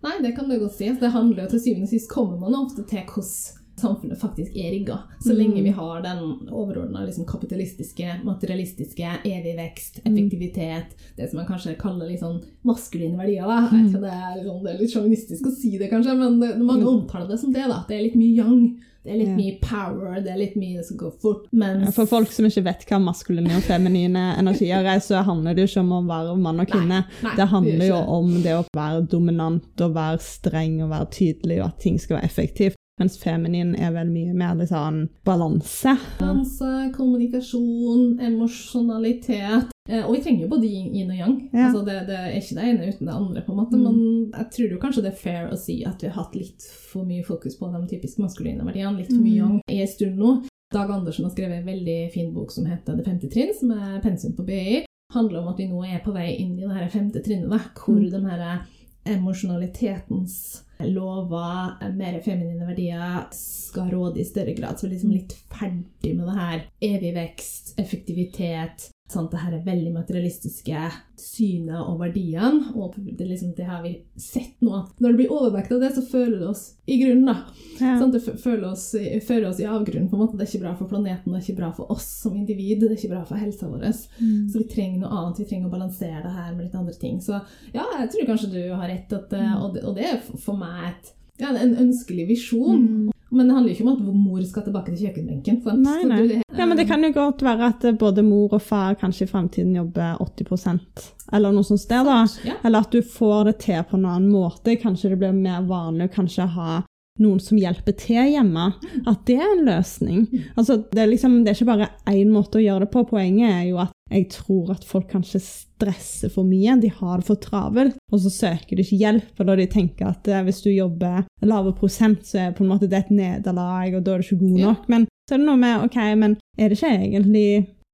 Nei, 0.03 0.21
det 0.21 0.35
kan 0.35 0.49
du 0.49 0.59
godt 0.59 0.73
si. 0.77 0.89
Det 0.99 1.09
handler 1.11 1.43
jo 1.43 1.49
til 1.49 1.59
syvende 1.59 1.83
og 1.87 1.89
sist 1.89 2.09
kommer 2.09 2.39
man 2.39 2.53
ofte 2.55 2.83
til 2.87 2.99
hvordan 3.05 3.55
samfunnet 3.77 4.17
faktisk 4.17 4.55
er 4.57 4.71
rigga. 4.73 4.95
Så 5.21 5.33
Mm. 5.33 5.37
lenge 5.37 5.63
vi 5.63 5.69
har 5.69 6.01
den 6.01 6.47
overordna 6.49 7.05
liksom, 7.05 7.25
kapitalistiske, 7.29 8.21
materialistiske, 8.25 9.09
evig 9.25 9.55
vekst, 9.57 9.99
Mm. 10.03 10.13
effektivitet, 10.17 10.95
det 11.15 11.29
som 11.29 11.37
man 11.37 11.45
kanskje 11.47 11.77
kaller 11.77 12.07
litt 12.09 12.19
sånn 12.21 12.43
maskuline 12.65 13.17
verdier. 13.17 13.45
Da. 13.45 13.69
Jeg 13.69 13.83
vet 13.83 13.91
ikke, 13.93 14.01
det, 14.01 14.13
er 14.13 14.35
liksom, 14.37 14.63
det 14.63 14.73
er 14.73 14.79
litt 14.79 14.93
sjåvinistisk 14.93 15.45
å 15.45 15.51
si 15.55 15.77
det, 15.77 15.89
kanskje, 15.91 16.17
men 16.17 16.39
det, 16.39 16.57
Mm. 16.57 16.87
omtaler 16.87 17.27
det 17.27 17.39
som 17.39 17.51
det. 17.53 17.67
da. 17.67 17.85
Det 17.87 17.97
er 17.99 18.03
litt 18.03 18.15
mye 18.15 18.35
young. 18.35 18.79
Det 19.07 19.13
er 19.15 19.19
litt 19.21 19.29
Ja. 19.29 19.35
mye 19.39 19.59
power, 19.63 20.17
det 20.19 20.31
er 20.33 20.39
litt 20.41 20.55
mye 20.59 20.83
som 20.83 20.97
går 20.99 21.13
fort. 21.21 21.45
Mens 21.55 21.95
For 21.95 22.05
folk 22.05 22.31
som 22.35 22.45
ikke 22.45 22.63
vet 22.65 22.83
hva 22.89 22.99
maskuline 22.99 23.55
og 23.55 23.63
feminine 23.63 24.23
energier 24.41 24.83
er, 24.83 24.99
så 24.99 25.23
handler 25.23 25.55
det 25.55 25.63
jo 25.63 25.69
ikke 25.71 25.83
om 25.85 25.93
å 25.95 26.01
være 26.09 26.35
mann 26.43 26.59
og 26.59 26.67
kvinne. 26.67 27.05
Nei, 27.23 27.35
Det 27.39 27.47
handler 27.53 27.85
jo 27.87 28.01
om 28.17 28.33
det 28.43 28.55
å 28.57 28.65
være 28.75 29.05
dominant 29.07 29.85
og 29.87 29.93
være 29.95 30.19
streng 30.19 30.81
og 30.83 30.91
være 30.91 31.07
tydelig, 31.15 31.61
og 31.61 31.69
at 31.71 31.79
ting 31.79 31.97
skal 32.03 32.17
være 32.19 32.27
effektivt. 32.27 32.75
Mens 32.99 33.17
feminin 33.21 33.75
er 33.77 33.91
vel 33.93 34.09
mye 34.09 34.33
mer 34.33 34.55
litt 34.57 34.71
sånn 34.71 35.03
balanse. 35.27 35.91
Balanse, 36.17 36.91
kommunikasjon, 36.95 38.17
emosjonalitet. 38.25 39.69
Eh, 39.89 40.01
og 40.03 40.15
vi 40.15 40.21
trenger 40.25 40.41
jo 40.47 40.49
både 40.55 40.65
yin 40.67 41.11
og 41.13 41.17
yang. 41.19 41.35
Ja. 41.53 41.67
Altså 41.67 41.83
det, 41.85 41.97
det 42.09 42.17
er 42.17 42.33
ikke 42.39 42.55
det 42.57 42.65
ene 42.71 42.87
uten 42.89 43.05
det 43.07 43.13
andre. 43.13 43.41
på 43.45 43.51
en 43.53 43.59
måte, 43.61 43.77
Mm. 43.77 43.83
Men 43.83 44.31
jeg 44.33 44.49
tror 44.55 44.71
jo 44.71 44.79
kanskje 44.81 45.03
det 45.03 45.11
er 45.13 45.21
fair 45.21 45.49
å 45.53 45.57
si 45.57 45.83
at 45.85 46.01
vi 46.01 46.07
har 46.09 46.23
hatt 46.23 46.35
litt 46.35 46.61
for 46.91 47.05
mye 47.05 47.23
fokus 47.23 47.55
på 47.59 47.69
de 47.71 47.87
typisk 47.95 48.17
maskuline 48.19 48.65
verdiene. 48.65 48.97
Litt 48.97 49.07
for 49.13 49.21
mye 49.21 49.31
Mm. 49.31 49.37
yang 49.37 49.61
i 49.69 49.81
en 49.81 49.87
stund 49.87 50.17
nå. 50.17 50.43
Dag 50.73 50.89
Andersen 50.91 51.23
har 51.23 51.31
skrevet 51.31 51.59
en 51.59 51.65
veldig 51.65 52.11
fin 52.11 52.33
bok 52.33 52.51
som 52.51 52.65
heter 52.65 52.97
Det 52.97 53.05
femte 53.05 53.29
trinn, 53.31 53.53
som 53.57 53.71
er 53.71 54.01
pensum 54.01 54.33
på 54.35 54.43
BI. 54.45 54.85
handler 55.13 55.39
om 55.39 55.47
at 55.47 55.57
vi 55.57 55.67
nå 55.67 55.85
er 55.85 55.99
på 56.03 56.11
vei 56.13 56.35
inn 56.37 56.57
i 56.57 56.61
det 56.67 56.75
her 56.75 56.89
femte 56.89 57.23
trinnet, 57.23 57.61
hvor 57.75 57.95
Mm. 57.95 58.11
den 58.11 58.25
her 58.25 58.59
emosjonalitetens 59.05 60.63
lover, 60.85 61.77
mer 61.95 62.19
feminine 62.25 62.67
verdier, 62.67 63.25
skal 63.31 63.91
råde 63.93 64.21
i 64.21 64.27
større 64.27 64.53
grad. 64.57 64.79
Så 64.79 64.89
liksom 64.91 65.13
litt 65.15 65.33
ferdig 65.51 66.13
med 66.17 66.27
det 66.27 66.37
her 66.37 66.67
evig 66.91 67.13
vekst, 67.17 67.73
effektivitet, 67.81 68.89
sant? 69.11 69.31
det 69.31 69.39
her 69.39 69.53
er 69.57 69.63
veldig 69.65 69.93
materialistiske 69.95 70.81
synet 71.17 71.79
og 71.79 71.99
verdiene. 72.01 72.73
Og 72.75 72.95
det, 72.97 73.27
liksom, 73.29 73.53
det 73.57 73.65
har 73.67 73.81
vi 73.83 73.93
sett 74.19 74.55
nå. 74.61 74.83
Når 74.99 75.13
det 75.13 75.19
blir 75.21 75.31
overvekt 75.33 75.71
av 75.71 75.81
det, 75.83 75.91
så 75.95 76.03
føler 76.09 76.39
det 76.41 76.49
oss 76.51 76.63
i 76.87 76.97
grunnen, 77.01 77.25
da. 77.25 77.35
Ja. 77.79 77.95
Sånn, 78.01 78.11
Det 78.13 78.21
føler 78.41 78.67
oss, 78.71 78.85
fører 79.27 79.49
oss 79.49 79.59
i 79.63 79.67
avgrunnen. 79.67 80.09
på 80.09 80.17
en 80.17 80.23
måte. 80.25 80.37
Det 80.37 80.47
er 80.47 80.51
ikke 80.53 80.63
bra 80.65 80.75
for 80.79 80.91
planeten, 80.91 81.31
det 81.33 81.39
er 81.41 81.45
ikke 81.47 81.59
bra 81.61 81.71
for 81.77 81.91
oss 81.91 82.07
som 82.23 82.35
individ, 82.35 82.79
det 82.81 82.91
er 82.91 82.95
ikke 82.99 83.13
bra 83.15 83.23
for 83.25 83.35
helsa 83.41 83.67
vår. 83.67 83.83
Mm. 84.21 84.47
Så 84.51 84.61
vi 84.63 84.69
trenger 84.71 84.99
noe 85.03 85.11
annet, 85.21 85.39
vi 85.39 85.45
trenger 85.51 85.67
å 85.67 85.75
balansere 85.77 86.23
det 86.23 86.35
her 86.37 86.55
med 86.55 86.65
litt 86.65 86.75
andre 86.75 86.93
ting. 86.93 87.19
Så 87.21 87.39
ja, 87.73 87.83
jeg 87.99 88.09
tror 88.13 88.27
kanskje 88.33 88.51
du 88.53 88.61
har 88.73 88.87
rett, 88.87 89.13
at, 89.13 89.33
eh, 89.33 89.53
og, 89.63 89.73
det, 89.75 89.83
og 89.83 89.95
det 89.95 90.05
er 90.05 90.17
for- 90.19 90.37
for 90.37 90.57
meg 90.57 90.89
et 90.93 91.13
ja, 91.39 91.51
en 91.53 91.75
ønskelig 91.75 92.27
visjon. 92.27 92.79
Mm. 92.81 93.11
Men 93.29 93.47
det 93.47 93.55
handler 93.55 93.71
jo 93.71 93.75
ikke 93.75 93.87
om 93.87 93.93
at 93.93 94.15
mor 94.15 94.43
skal 94.47 94.63
tilbake 94.63 94.93
til 94.93 95.07
kjøkkenbenken. 95.07 95.59
Sant? 95.65 95.83
Nei, 95.83 96.03
nei. 96.07 96.41
Ja, 96.57 96.65
men 96.65 96.77
det 96.79 96.87
kan 96.89 97.03
jo 97.03 97.11
godt 97.15 97.43
være 97.43 97.71
at 97.73 97.83
eh, 97.85 97.95
både 97.99 98.23
mor 98.23 98.55
og 98.55 98.63
far 98.63 98.95
kanskje 98.99 99.27
i 99.27 99.31
fremtiden 99.31 99.75
jobber 99.75 100.21
80% 100.23 101.07
eller 101.35 101.51
noe 101.51 101.67
sånt 101.67 101.83
sted, 101.83 102.07
da. 102.07 102.21
Ja. 102.47 102.55
Eller 102.63 102.85
at 102.85 102.93
du 102.93 103.01
får 103.03 103.49
det 103.49 103.57
til 103.65 103.81
på 103.89 103.97
en 103.97 104.05
annen 104.07 104.29
måte. 104.31 104.77
Kanskje 104.79 105.11
det 105.11 105.19
blir 105.19 105.35
mer 105.35 105.65
vanlig 105.67 106.07
å 106.07 106.13
kanskje 106.13 106.47
ha 106.55 106.77
noen 107.23 107.39
som 107.43 107.57
hjelper 107.59 107.95
til 107.97 108.31
hjemme. 108.33 108.67
At 109.07 109.23
det 109.29 109.35
er 109.41 109.51
en 109.55 109.65
løsning. 109.67 110.25
Altså, 110.55 110.77
det, 110.91 110.99
er 111.03 111.11
liksom, 111.11 111.39
det 111.43 111.51
er 111.51 111.57
ikke 111.59 111.71
bare 111.71 111.89
én 112.13 112.31
måte 112.33 112.59
å 112.59 112.63
gjøre 112.63 112.85
det 112.85 112.91
på. 112.93 113.05
Poenget 113.09 113.49
er 113.51 113.63
jo 113.71 113.79
at 113.83 113.93
jeg 114.11 114.29
tror 114.31 114.69
at 114.71 114.85
folk 114.87 115.09
kanskje 115.11 115.41
stresser 115.43 116.31
for 116.31 116.47
mye. 116.47 116.77
De 116.79 116.87
har 116.99 117.19
det 117.19 117.27
for 117.27 117.39
travelt, 117.43 117.97
og 118.13 118.21
så 118.23 118.31
søker 118.31 118.77
de 118.79 118.85
ikke 118.85 119.01
hjelp. 119.01 119.33
Eller 119.43 119.59
de 119.63 119.65
tenker 119.73 120.07
at 120.13 120.27
eh, 120.31 120.43
hvis 120.47 120.61
du 120.63 120.69
jobber 120.71 121.25
lave 121.43 121.73
prosent, 121.75 122.23
så 122.27 122.45
er 122.45 122.53
på 122.55 122.63
en 122.63 122.71
måte 122.71 122.87
det 122.91 123.01
et 123.05 123.11
nederlag, 123.11 123.97
og 123.99 124.05
da 124.07 124.13
er 124.15 124.23
du 124.23 124.27
ikke 124.29 124.43
god 124.45 124.59
Ja. 124.61 124.69
nok. 124.71 124.85
Men 124.93 125.07
så 125.27 125.35
er 125.35 125.41
det 125.41 125.47
noe 125.49 125.59
med 125.59 125.83
OK, 125.89 125.97
men 126.23 126.37
er 126.57 126.69
det 126.71 126.77
ikke 126.79 126.93
egentlig 127.01 127.49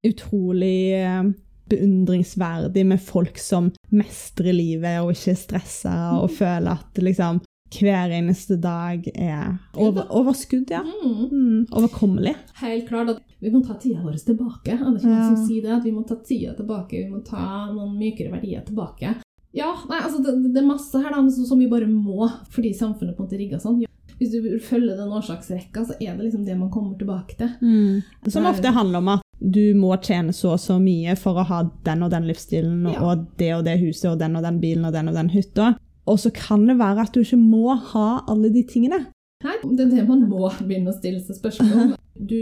utrolig 0.05 0.77
eh, 0.99 1.23
beundringsverdig 1.71 2.85
med 2.85 3.01
folk 3.01 3.37
som 3.39 3.71
mestrer 3.95 4.53
livet 4.53 4.99
og 5.01 5.13
ikke 5.15 5.31
er 5.33 5.39
stressa 5.39 5.93
og 6.19 6.31
føler 6.35 6.75
at 6.75 6.99
liksom 7.01 7.39
hver 7.79 8.11
eneste 8.13 8.57
dag 8.61 9.07
er 9.15 9.57
over, 9.75 10.05
overskudd, 10.09 10.69
ja. 10.71 10.81
Mm. 10.83 11.29
Mm, 11.31 11.65
overkommelig. 11.71 12.35
Helt 12.61 12.87
klart 12.89 13.09
at 13.15 13.21
vi 13.43 13.51
må 13.53 13.63
ta 13.65 13.73
tida 13.81 14.01
vår 14.03 14.17
tilbake. 14.25 14.73
Er 14.77 14.83
det 14.85 15.01
ikke 15.01 15.09
noen 15.09 15.19
Ja. 15.19 15.35
som 15.35 15.47
sier 15.47 15.61
det? 15.65 15.71
At 15.79 15.83
vi 15.83 15.91
må 15.91 16.05
ta 16.07 16.15
tida 16.15 16.53
tilbake, 16.57 16.91
vi 17.03 17.09
må 17.11 17.23
ta 17.25 17.43
noen 17.73 17.97
mykere 17.99 18.31
verdier 18.31 18.63
tilbake. 18.65 19.15
Ja, 19.53 19.71
nei, 19.89 19.99
altså 20.01 20.23
det, 20.23 20.53
det 20.53 20.61
er 20.63 20.65
masse 20.67 20.97
her 20.97 21.11
da, 21.13 21.29
som 21.29 21.59
vi 21.59 21.67
bare 21.69 21.85
må, 21.87 22.29
fordi 22.49 22.71
samfunnet 22.73 23.15
på 23.17 23.23
en 23.23 23.27
måte 23.27 23.37
rigger 23.37 23.59
sånn. 23.61 23.83
Hvis 24.17 24.31
du 24.31 24.59
følger 24.61 24.95
den 24.97 25.11
årsaksrekka, 25.13 25.83
så 25.85 25.93
er 25.99 26.15
det 26.17 26.25
liksom 26.29 26.45
det 26.45 26.55
man 26.57 26.69
kommer 26.71 26.97
tilbake 26.97 27.35
til. 27.37 28.01
Som 28.29 28.45
ofte 28.45 28.71
handler 28.73 28.97
om 29.01 29.07
at 29.17 29.21
du 29.43 29.73
må 29.75 29.91
tjene 30.01 30.31
så 30.33 30.53
og 30.55 30.59
så 30.61 30.77
mye 30.79 31.15
for 31.19 31.35
å 31.41 31.43
ha 31.49 31.63
den 31.83 32.03
og 32.05 32.11
den 32.13 32.27
livsstilen 32.29 32.85
Ja. 32.93 33.01
og 33.03 33.25
det 33.37 33.49
og 33.57 33.65
det 33.65 33.79
huset 33.81 34.11
og 34.13 34.19
den 34.19 34.35
og 34.39 34.43
den 34.45 34.59
bilen 34.61 34.85
og 34.85 34.93
den 34.93 35.09
og 35.09 35.15
den 35.17 35.29
hytta. 35.33 35.73
Og 36.07 36.19
så 36.19 36.31
kan 36.35 36.65
det 36.67 36.77
være 36.79 37.01
at 37.07 37.13
du 37.15 37.21
ikke 37.23 37.37
må 37.39 37.75
ha 37.93 38.23
alle 38.27 38.49
de 38.53 38.63
tingene. 38.67 39.05
Nei, 39.43 39.55
det 39.75 39.85
er 39.87 39.91
det 39.97 40.07
man 40.07 40.23
må 40.29 40.49
begynne 40.63 40.91
å 40.91 40.97
stille 40.97 41.19
seg 41.23 41.39
spørsmål 41.41 41.83
om. 41.87 41.93
Du 42.23 42.37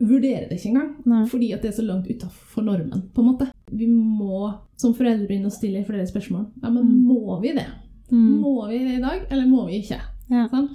vurderer 0.00 0.48
det 0.48 0.56
ikke 0.56 0.70
engang, 0.70 0.92
Nei. 1.04 1.26
fordi 1.28 1.50
at 1.52 1.60
det 1.62 1.68
er 1.68 1.74
så 1.76 1.82
langt 1.84 2.06
utafor 2.08 2.64
normen. 2.64 3.02
på 3.14 3.20
en 3.20 3.26
måte. 3.28 3.46
Vi 3.70 3.86
må 3.86 4.54
som 4.80 4.94
foreldre 4.96 5.26
begynne 5.28 5.50
å 5.50 5.52
stille 5.52 5.82
flere 5.84 6.06
spørsmål. 6.08 6.46
Ja, 6.62 6.70
men 6.70 6.86
Mm. 6.86 7.02
må 7.10 7.36
vi 7.42 7.52
det? 7.52 7.66
Mm. 8.10 8.40
Må 8.40 8.68
vi 8.70 8.78
det 8.78 8.94
i 8.96 9.02
dag, 9.02 9.26
eller 9.30 9.46
må 9.46 9.66
vi 9.68 9.82
ikke? 9.82 10.00
Ja. 10.30 10.46
Sant? 10.48 10.70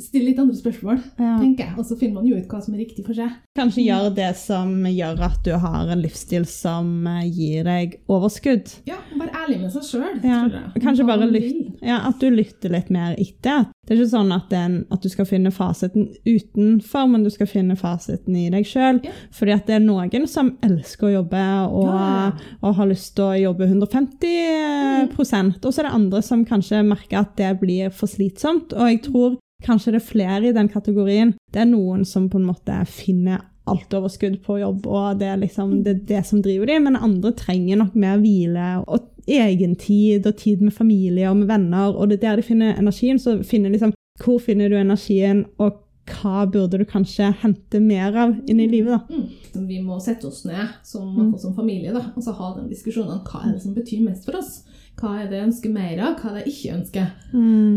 Still 0.00 0.24
litt 0.24 0.38
andre 0.40 0.56
spørsmål, 0.56 1.00
Ja. 1.18 1.36
tenker 1.38 1.66
jeg, 1.66 1.74
og 1.78 1.84
så 1.84 1.98
finner 1.98 2.14
man 2.14 2.26
jo 2.26 2.36
ut 2.36 2.48
hva 2.48 2.62
som 2.64 2.74
er 2.74 2.78
riktig 2.84 3.04
for 3.04 3.14
seg. 3.14 3.30
Kanskje 3.58 3.84
gjøre 3.84 4.14
det 4.16 4.30
som 4.36 4.84
gjør 4.88 5.20
at 5.26 5.42
du 5.44 5.52
har 5.58 5.88
en 5.92 6.00
livsstil 6.02 6.46
som 6.48 7.06
eh, 7.06 7.26
gir 7.28 7.64
deg 7.64 7.98
overskudd. 8.08 8.72
Ja, 8.88 8.96
være 9.18 9.34
ærlig 9.42 9.60
med 9.60 9.72
seg 9.74 9.82
sjøl. 9.82 10.22
Ja, 10.24 10.48
kanskje 10.80 11.06
bare 11.06 11.28
lyt, 11.30 11.78
ja, 11.82 12.00
at 12.08 12.18
du 12.20 12.30
lytter 12.30 12.72
litt 12.72 12.90
mer 12.90 13.14
etter. 13.20 13.66
Det 13.82 13.96
er 13.96 14.00
ikke 14.00 14.12
sånn 14.12 14.32
at, 14.32 14.52
er 14.54 14.84
at 14.94 15.02
du 15.02 15.08
skal 15.10 15.26
finne 15.26 15.50
fasiten 15.50 16.08
utenfor, 16.24 17.08
men 17.10 17.24
du 17.24 17.30
skal 17.34 17.48
finne 17.50 17.76
fasiten 17.76 18.36
i 18.38 18.48
deg 18.52 18.64
sjøl. 18.68 19.00
Ja. 19.04 19.14
Fordi 19.34 19.56
at 19.56 19.66
det 19.66 19.76
er 19.80 19.84
noen 19.84 20.28
som 20.30 20.52
elsker 20.62 21.08
å 21.10 21.14
jobbe 21.18 21.42
og, 21.68 21.88
Ja, 21.90 22.08
ja. 22.30 22.56
og 22.62 22.76
har 22.78 22.86
lyst 22.86 23.16
til 23.16 23.24
å 23.26 23.40
jobbe 23.40 23.66
150 23.66 24.22
mm. 24.22 25.10
og 25.18 25.26
så 25.26 25.80
er 25.82 25.88
det 25.88 25.94
andre 25.94 26.22
som 26.22 26.44
kanskje 26.46 26.82
merker 26.86 27.22
at 27.22 27.36
det 27.36 27.50
blir 27.60 27.90
for 27.90 28.10
slitsomt. 28.10 28.72
Og 28.76 28.88
jeg 28.88 29.02
tror 29.08 29.36
kanskje 29.64 29.94
det 29.94 30.02
er 30.02 30.10
flere 30.10 30.50
i 30.50 30.56
den 30.56 30.68
kategorien. 30.72 31.34
Det 31.52 31.62
er 31.62 31.70
noen 31.70 32.04
som 32.08 32.28
på 32.30 32.40
en 32.40 32.48
måte 32.50 32.76
finner 32.90 33.44
alt 33.70 33.94
overskudd 33.94 34.40
på 34.42 34.58
jobb, 34.58 34.86
og 34.90 35.20
det 35.20 35.28
er 35.30 35.38
liksom 35.38 35.82
det, 35.86 36.00
det 36.08 36.24
som 36.26 36.42
driver 36.42 36.66
dem, 36.66 36.88
men 36.88 36.98
andre 36.98 37.30
trenger 37.38 37.78
nok 37.78 37.94
mer 37.94 38.18
hvile 38.22 38.68
og 38.82 39.08
egentid 39.30 40.26
og 40.26 40.36
tid 40.40 40.64
med 40.64 40.74
familie 40.74 41.30
og 41.30 41.38
med 41.38 41.52
venner, 41.52 41.94
og 41.94 42.10
det 42.10 42.18
er 42.18 42.24
der 42.26 42.42
de 42.42 42.46
finner 42.46 42.74
energien. 42.78 43.20
Så 43.22 43.38
finner 43.46 43.70
liksom 43.70 43.94
hvor 44.22 44.42
finner 44.42 44.68
du 44.68 44.76
energien, 44.76 45.44
og 45.58 45.78
hva 46.08 46.46
burde 46.50 46.78
du 46.80 46.84
kanskje 46.88 47.28
hente 47.42 47.80
mer 47.80 48.16
av 48.18 48.34
inn 48.50 48.60
i 48.60 48.66
livet, 48.68 48.98
da? 48.98 49.14
Mm. 49.14 49.66
Vi 49.68 49.78
må 49.84 50.00
sette 50.02 50.26
oss 50.26 50.44
ned 50.44 50.68
som, 50.82 51.08
Mm. 51.16 51.38
som 51.38 51.54
familie 51.54 51.92
da, 51.92 52.12
og 52.16 52.22
så 52.22 52.32
ha 52.34 52.54
den 52.56 52.68
diskusjonen 52.68 53.12
om 53.20 53.24
hva 53.24 53.44
er 53.46 53.52
det 53.52 53.62
som 53.62 53.74
betyr 53.74 54.02
mest 54.02 54.24
for 54.24 54.36
oss. 54.36 54.64
Hva 54.96 55.22
er 55.22 55.28
det 55.30 55.38
jeg 55.38 55.48
ønsker 55.48 55.72
mer 55.72 55.98
av, 56.00 56.16
hva 56.18 56.30
er 56.30 56.34
det 56.38 56.44
jeg 56.46 56.54
ikke 56.54 56.76
ønsker. 56.80 57.12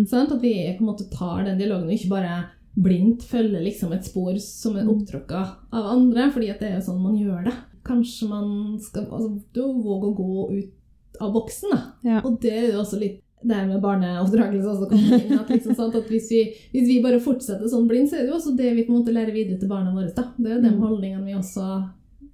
Sånn 0.09 0.31
At 0.31 0.41
vi 0.41 0.53
på 0.77 0.81
en 0.83 0.89
måte 0.89 1.09
tar 1.11 1.45
den 1.45 1.57
dialogen 1.57 1.87
og 1.87 1.93
ikke 1.93 2.09
bare 2.09 2.45
blindt 2.75 3.23
følger 3.23 3.63
liksom 3.63 3.93
et 3.93 4.03
spor 4.03 4.35
som 4.39 4.75
er 4.75 4.83
opptråkka 4.91 5.43
av 5.71 5.85
andre, 5.95 6.29
fordi 6.31 6.49
at 6.51 6.59
det 6.59 6.71
er 6.73 6.81
sånn 6.81 6.99
man 7.01 7.15
gjør 7.15 7.45
det. 7.45 7.53
Kanskje 7.85 8.27
man 8.27 8.79
skal 8.81 9.05
altså, 9.05 9.39
våge 9.55 10.09
å 10.09 10.15
gå 10.17 10.57
ut 10.57 11.21
av 11.21 11.31
boksen, 11.31 11.69
da. 11.71 11.81
Ja. 12.03 12.21
Og 12.25 12.41
det 12.41 12.51
er 12.51 12.71
jo 12.73 12.81
også 12.81 12.99
litt 12.99 13.21
det 13.43 13.67
med 13.67 13.81
barneoppdragelse 13.83 14.69
også 14.71 14.87
kommer 14.89 15.19
inn. 15.19 15.35
At, 15.39 15.49
liksom, 15.51 15.75
sant, 15.75 15.95
at 15.95 16.07
hvis, 16.09 16.29
vi, 16.31 16.39
hvis 16.71 16.87
vi 16.87 17.01
bare 17.03 17.19
fortsetter 17.21 17.67
sånn 17.69 17.87
blindt, 17.89 18.09
så 18.09 18.17
er 18.17 18.23
det 18.25 18.31
jo 18.31 18.39
også 18.39 18.55
det 18.57 18.71
vi 18.77 18.85
på 18.87 18.93
en 18.93 19.01
måte 19.01 19.13
lærer 19.13 19.35
videre 19.35 19.59
til 19.61 19.69
barna 19.69 19.91
våre. 19.93 20.09
Da. 20.15 20.29
Det 20.37 20.49
er 20.49 20.55
jo 20.55 20.63
de 20.63 20.71
Mm. 20.75 20.81
holdningene 20.81 21.25
vi 21.25 21.35
også 21.37 21.67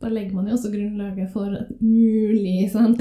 Da 0.01 0.09
legger 0.09 0.33
man 0.33 0.47
jo 0.47 0.53
også 0.55 0.71
grunnlaget 0.73 1.29
for 1.29 1.45
et 1.53 1.75
mulig 1.81 2.71
sant? 2.71 2.97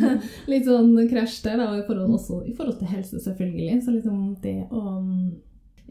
litt 0.50 0.64
sånn 0.66 0.96
krasj 1.10 1.42
der, 1.44 1.60
da, 1.60 1.68
og 1.70 1.78
i 1.78 1.84
forhold, 1.86 2.10
også 2.16 2.40
i 2.48 2.54
forhold 2.56 2.78
til 2.80 2.88
helse, 2.90 3.20
selvfølgelig. 3.22 3.82
Så 3.84 3.92
liksom 3.94 4.36
det 4.42 4.56
å 4.74 4.80
mm, 4.98 5.28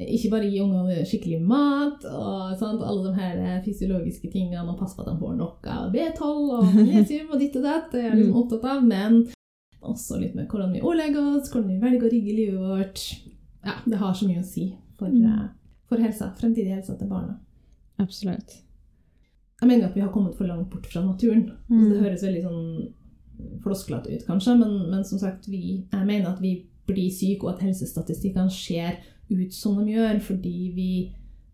ikke 0.04 0.32
bare 0.34 0.50
gi 0.52 0.60
ungene 0.63 1.06
skikkelig 1.08 1.39
mat 1.48 2.04
og 2.12 2.58
sant, 2.60 2.84
alle 2.84 3.08
de 3.08 3.13
her 3.22 3.62
fysiologiske 3.63 4.28
tingene 4.34 4.65
og 4.67 4.78
passe 4.80 4.95
på 4.98 5.04
at 5.06 5.13
de 5.13 5.17
får 5.22 5.36
nok 5.39 5.67
av 5.72 5.89
B12 5.95 6.28
og 6.28 6.69
magnesium 6.76 7.32
og 7.32 7.39
ditt 7.39 7.56
og 7.60 7.63
datt, 7.69 7.88
det 7.93 8.02
er 8.04 8.10
jeg 8.10 8.17
liksom 8.19 8.41
opptatt 8.43 8.67
av, 8.74 8.84
men 8.84 9.22
også 9.81 10.19
litt 10.19 10.35
med 10.35 10.47
hvordan 10.51 10.73
vi 10.73 10.81
ordlegger 10.81 11.35
oss, 11.37 11.49
hvordan 11.51 11.69
vi 11.69 11.79
velger 11.81 12.07
å 12.07 12.11
rigge 12.11 12.35
livet 12.35 12.59
vårt. 12.59 13.03
Ja, 13.65 13.73
det 13.85 13.97
har 13.99 14.13
så 14.13 14.27
mye 14.27 14.39
å 14.41 14.45
si 14.45 14.73
for, 14.97 15.07
Mm. 15.07 15.25
eh, 15.25 15.47
for 15.87 15.97
helsa, 15.97 16.33
fremtidig 16.39 16.73
helsa 16.75 16.97
til 16.97 17.07
barna. 17.07 17.37
Absolutt. 17.99 18.61
Jeg 19.61 19.67
mener 19.67 19.87
at 19.89 19.95
vi 19.95 20.01
har 20.01 20.11
kommet 20.11 20.35
for 20.37 20.45
langt 20.47 20.69
bort 20.69 20.85
fra 20.85 21.01
naturen. 21.03 21.51
Mm. 21.69 21.79
Altså, 21.79 21.93
det 21.93 22.01
høres 22.03 22.23
veldig 22.23 22.43
sånn 22.43 22.93
flosklete 23.63 24.13
ut, 24.15 24.25
kanskje, 24.27 24.57
men, 24.59 24.89
men 24.91 25.03
som 25.07 25.19
sagt, 25.19 25.47
vi, 25.47 25.85
jeg 25.91 26.05
mener 26.07 26.33
at 26.33 26.41
vi 26.41 26.65
blir 26.87 27.09
syke, 27.11 27.43
og 27.45 27.53
at 27.55 27.61
helsestatistikkene 27.67 28.51
ser 28.51 28.97
ut 29.29 29.53
som 29.53 29.77
de 29.85 29.93
gjør, 29.93 30.19
fordi 30.25 30.71
vi 30.75 30.89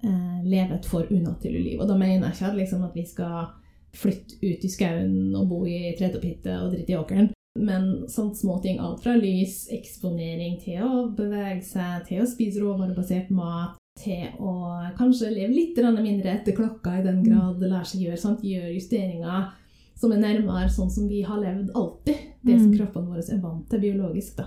eh, 0.03 0.41
lever 0.43 0.75
et 0.77 0.85
for 0.85 1.05
unaturlig 1.11 1.63
liv. 1.63 1.79
Og 1.81 1.87
da 1.87 1.97
mener 1.97 2.27
jeg 2.29 2.33
ikke 2.37 2.47
at, 2.51 2.57
liksom, 2.57 2.83
at 2.83 2.95
vi 2.95 3.05
skal 3.05 3.47
flytte 3.95 4.37
ut 4.43 4.63
i 4.65 4.71
skauen 4.71 5.35
og 5.35 5.49
bo 5.49 5.65
i 5.65 5.93
tredjepitte 5.97 6.55
og 6.61 6.73
drite 6.73 6.93
i 6.93 6.97
åkeren. 6.99 7.29
Men 7.59 8.09
sånt 8.11 8.37
små 8.37 8.57
ting, 8.61 8.79
alt 8.79 9.03
fra 9.03 9.15
lys, 9.15 9.67
eksponering 9.71 10.57
til 10.63 10.81
å 10.83 11.05
bevege 11.15 11.63
seg, 11.63 12.05
til 12.07 12.21
å 12.21 12.27
spise 12.27 12.59
råvarebasert 12.59 13.29
mat, 13.31 13.77
til 13.95 14.25
å 14.43 14.51
kanskje 14.97 15.29
leve 15.31 15.53
litt 15.55 15.77
mindre 15.77 16.33
etter 16.33 16.51
klokka 16.51 16.99
i 16.99 17.03
den 17.05 17.23
grad 17.23 17.61
det 17.61 17.69
lar 17.71 17.83
seg 17.87 18.01
gjøre. 18.01 18.17
Sant? 18.19 18.43
Gjøre 18.43 18.73
justeringer 18.75 19.53
som 19.95 20.11
er 20.11 20.19
nærmere 20.19 20.67
sånn 20.69 20.91
som 20.91 21.07
vi 21.07 21.21
har 21.23 21.39
levd 21.39 21.71
alltid. 21.73 22.15
Det 22.43 22.59
som 22.59 22.71
Mm. 22.71 22.77
kroppene 22.77 23.07
våre 23.07 23.23
er 23.33 23.39
vant 23.41 23.69
til 23.69 23.79
biologisk. 23.79 24.39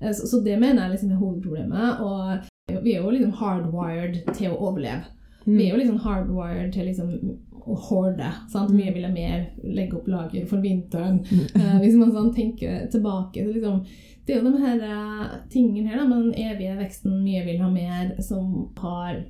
Eh, 0.00 0.12
Så, 0.12 0.26
så 0.26 0.42
det 0.42 0.58
mener 0.58 0.82
jeg 0.82 0.90
liksom 0.92 1.10
er 1.12 1.20
hovedproblemet. 1.20 2.00
Og 2.00 2.82
vi 2.82 2.94
er 2.94 3.02
jo 3.02 3.10
liksom 3.10 3.32
hardwired 3.32 4.34
til 4.34 4.50
å 4.50 4.58
overleve. 4.58 5.04
Mm. 5.46 5.56
Vi 5.58 5.66
er 5.66 5.70
jo 5.74 5.78
liksom 5.78 5.98
hardwired 6.02 6.72
til 6.74 6.86
liksom 6.88 7.38
å 7.66 7.76
hoarde. 7.88 8.28
Sant? 8.50 8.70
Mye 8.74 8.92
vil 8.94 9.04
ha 9.06 9.10
mer, 9.12 9.46
legge 9.64 9.96
opp 9.98 10.08
lager 10.08 10.46
for 10.46 10.58
vinteren. 10.62 11.20
Eh, 11.56 11.78
hvis 11.82 11.96
man 11.98 12.12
sånn 12.12 12.34
tenker 12.34 12.86
tilbake 12.92 13.42
så 13.44 13.52
liksom, 13.54 13.80
Det 14.26 14.34
er 14.34 14.42
jo 14.42 14.50
de 14.50 14.58
her 14.62 14.80
eh, 14.82 15.36
tingene 15.50 15.88
her 15.88 15.98
da, 16.02 16.06
med 16.06 16.24
den 16.24 16.34
evige 16.50 16.76
veksten, 16.78 17.22
mye 17.24 17.44
vil 17.46 17.60
ha 17.62 17.70
mer, 17.70 18.14
som 18.22 18.72
har 18.78 19.22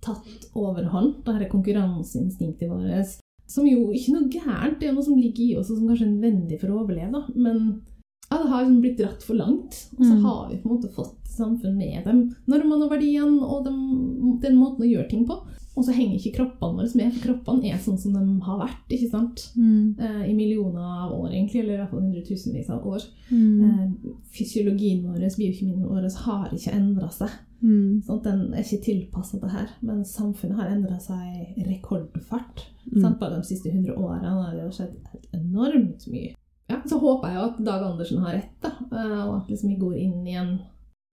tatt 0.00 0.48
overhånd. 0.56 1.22
Det 1.24 1.34
her 1.36 1.48
konkurranseinstinktet 1.52 2.70
vårt. 2.70 3.18
Som 3.48 3.66
jo 3.68 3.90
ikke 3.96 4.12
noe 4.14 4.28
gærent, 4.32 4.78
det 4.80 4.88
er 4.88 4.96
noe 4.96 5.04
som 5.04 5.16
ligger 5.16 5.44
i 5.44 5.54
oss, 5.60 5.70
og 5.72 5.78
som 5.80 5.88
kanskje 5.88 6.06
er 6.06 6.14
nødvendig 6.14 6.60
for 6.60 6.72
å 6.72 6.82
overleve. 6.82 7.12
da, 7.12 7.22
Men 7.34 7.82
ja, 8.30 8.36
det 8.42 8.48
har 8.50 8.64
liksom 8.64 8.80
blitt 8.82 8.98
dratt 9.00 9.22
for 9.24 9.34
langt. 9.34 9.78
Og 9.98 10.04
så 10.04 10.14
Mm. 10.16 10.22
har 10.24 10.48
vi 10.50 10.56
på 10.60 10.68
en 10.68 10.76
måte 10.76 10.92
fått 10.94 11.16
samfunn 11.24 11.76
med 11.76 12.04
dem. 12.04 12.34
normene 12.46 12.84
og 12.84 12.90
verdiene 12.90 13.40
og 13.42 13.64
den, 13.64 14.38
den 14.40 14.56
måten 14.56 14.84
å 14.84 14.90
gjøre 14.90 15.08
ting 15.08 15.24
på. 15.26 15.38
Og 15.78 15.84
så 15.86 15.94
henger 15.94 16.16
ikke 16.18 16.34
kroppene 16.40 16.80
våre 16.80 16.98
med, 16.98 17.12
for 17.14 17.22
kroppene 17.28 17.68
er 17.70 17.78
sånn 17.82 17.98
som 18.02 18.14
de 18.16 18.22
har 18.42 18.56
vært. 18.64 18.86
ikke 18.90 19.10
sant? 19.12 19.44
Mm. 19.54 19.94
Eh, 20.02 20.22
I 20.26 20.34
millioner 20.34 20.82
av 21.04 21.12
år, 21.14 21.28
egentlig, 21.30 21.60
eller 21.62 21.76
i 21.76 21.78
hvert 21.78 21.92
fall 21.92 22.02
hundretusenvis 22.02 22.70
av 22.74 22.86
år. 22.90 23.04
Mm. 23.30 23.60
Eh, 23.68 24.16
fysiologien 24.34 25.04
vår, 25.06 25.28
biokjemien 25.38 25.84
vår, 25.86 26.08
har 26.24 26.50
ikke 26.56 26.74
endra 26.74 27.10
seg. 27.14 27.36
Mm. 27.62 28.02
Sånn 28.06 28.20
den 28.26 28.42
er 28.54 28.62
ikke 28.66 28.82
tilpassa 28.88 29.38
det 29.42 29.52
her. 29.54 29.70
Men 29.86 30.02
samfunnet 30.06 30.58
har 30.58 30.74
endra 30.74 30.98
seg 31.02 31.54
i 31.58 31.68
rekordfart. 31.70 32.66
Mm. 32.90 33.00
Sant? 33.04 33.18
Bare 33.22 33.38
de 33.38 33.46
siste 33.46 33.70
hundre 33.70 33.94
årene 33.98 34.34
har 34.34 34.58
det 34.58 34.68
skjedd 34.74 34.98
enormt 35.38 36.06
mye. 36.10 36.34
Ja, 36.68 36.82
så 36.84 36.98
håper 37.00 37.30
jeg 37.30 37.38
jo 37.38 37.46
at 37.46 37.60
Dag 37.64 37.86
Andersen 37.86 38.20
har 38.26 38.34
rett, 38.36 38.54
da. 38.60 38.74
eh, 38.90 39.18
Og 39.28 39.34
at 39.38 39.50
liksom 39.54 39.70
vi 39.72 39.80
går 39.80 39.96
inn 40.02 40.26
i 40.26 40.34
en 40.42 40.56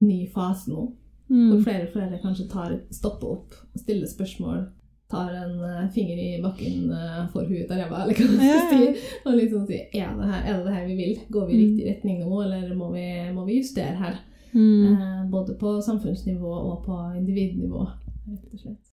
ny 0.04 0.26
fase 0.34 0.74
nå. 0.74 0.90
Hvor 1.28 1.62
flere 1.64 1.88
og 1.88 1.94
flere 1.94 2.20
kanskje 2.22 2.48
tar, 2.52 2.74
stopper 2.92 3.28
opp, 3.32 3.54
stiller 3.76 4.08
spørsmål, 4.08 4.66
tar 5.10 5.30
en 5.34 5.56
uh, 5.62 5.90
finger 5.94 6.18
i 6.22 6.42
bakken 6.42 6.92
uh, 6.92 7.26
for 7.34 7.46
huet 7.50 7.70
av 7.72 7.78
ræva, 7.82 8.04
eller 8.04 8.14
hva 8.14 8.28
man 8.30 8.46
skal 8.46 8.72
si. 8.72 9.04
Og 9.26 9.36
liksom 9.40 9.66
si 9.68 9.80
er 9.94 10.16
det, 10.18 10.30
her, 10.32 10.42
er 10.46 10.58
det 10.58 10.66
det 10.66 10.74
her 10.76 10.86
vi 10.88 10.96
vil? 11.02 11.20
Går 11.32 11.46
vi 11.48 11.54
i 11.54 11.58
Mm. 11.58 11.66
riktig 11.66 11.86
retning 11.92 12.20
nå, 12.26 12.42
eller 12.44 12.76
må 12.76 12.92
vi, 12.94 13.06
må 13.34 13.46
vi 13.46 13.58
justere 13.62 13.96
her? 14.02 14.16
Mm. 14.54 14.96
Uh, 14.96 15.30
både 15.32 15.56
på 15.60 15.76
samfunnsnivå 15.82 16.52
og 16.72 16.84
på 16.86 16.98
individnivå, 17.18 17.86
rett 18.30 18.54
og 18.54 18.60
slett. 18.60 18.95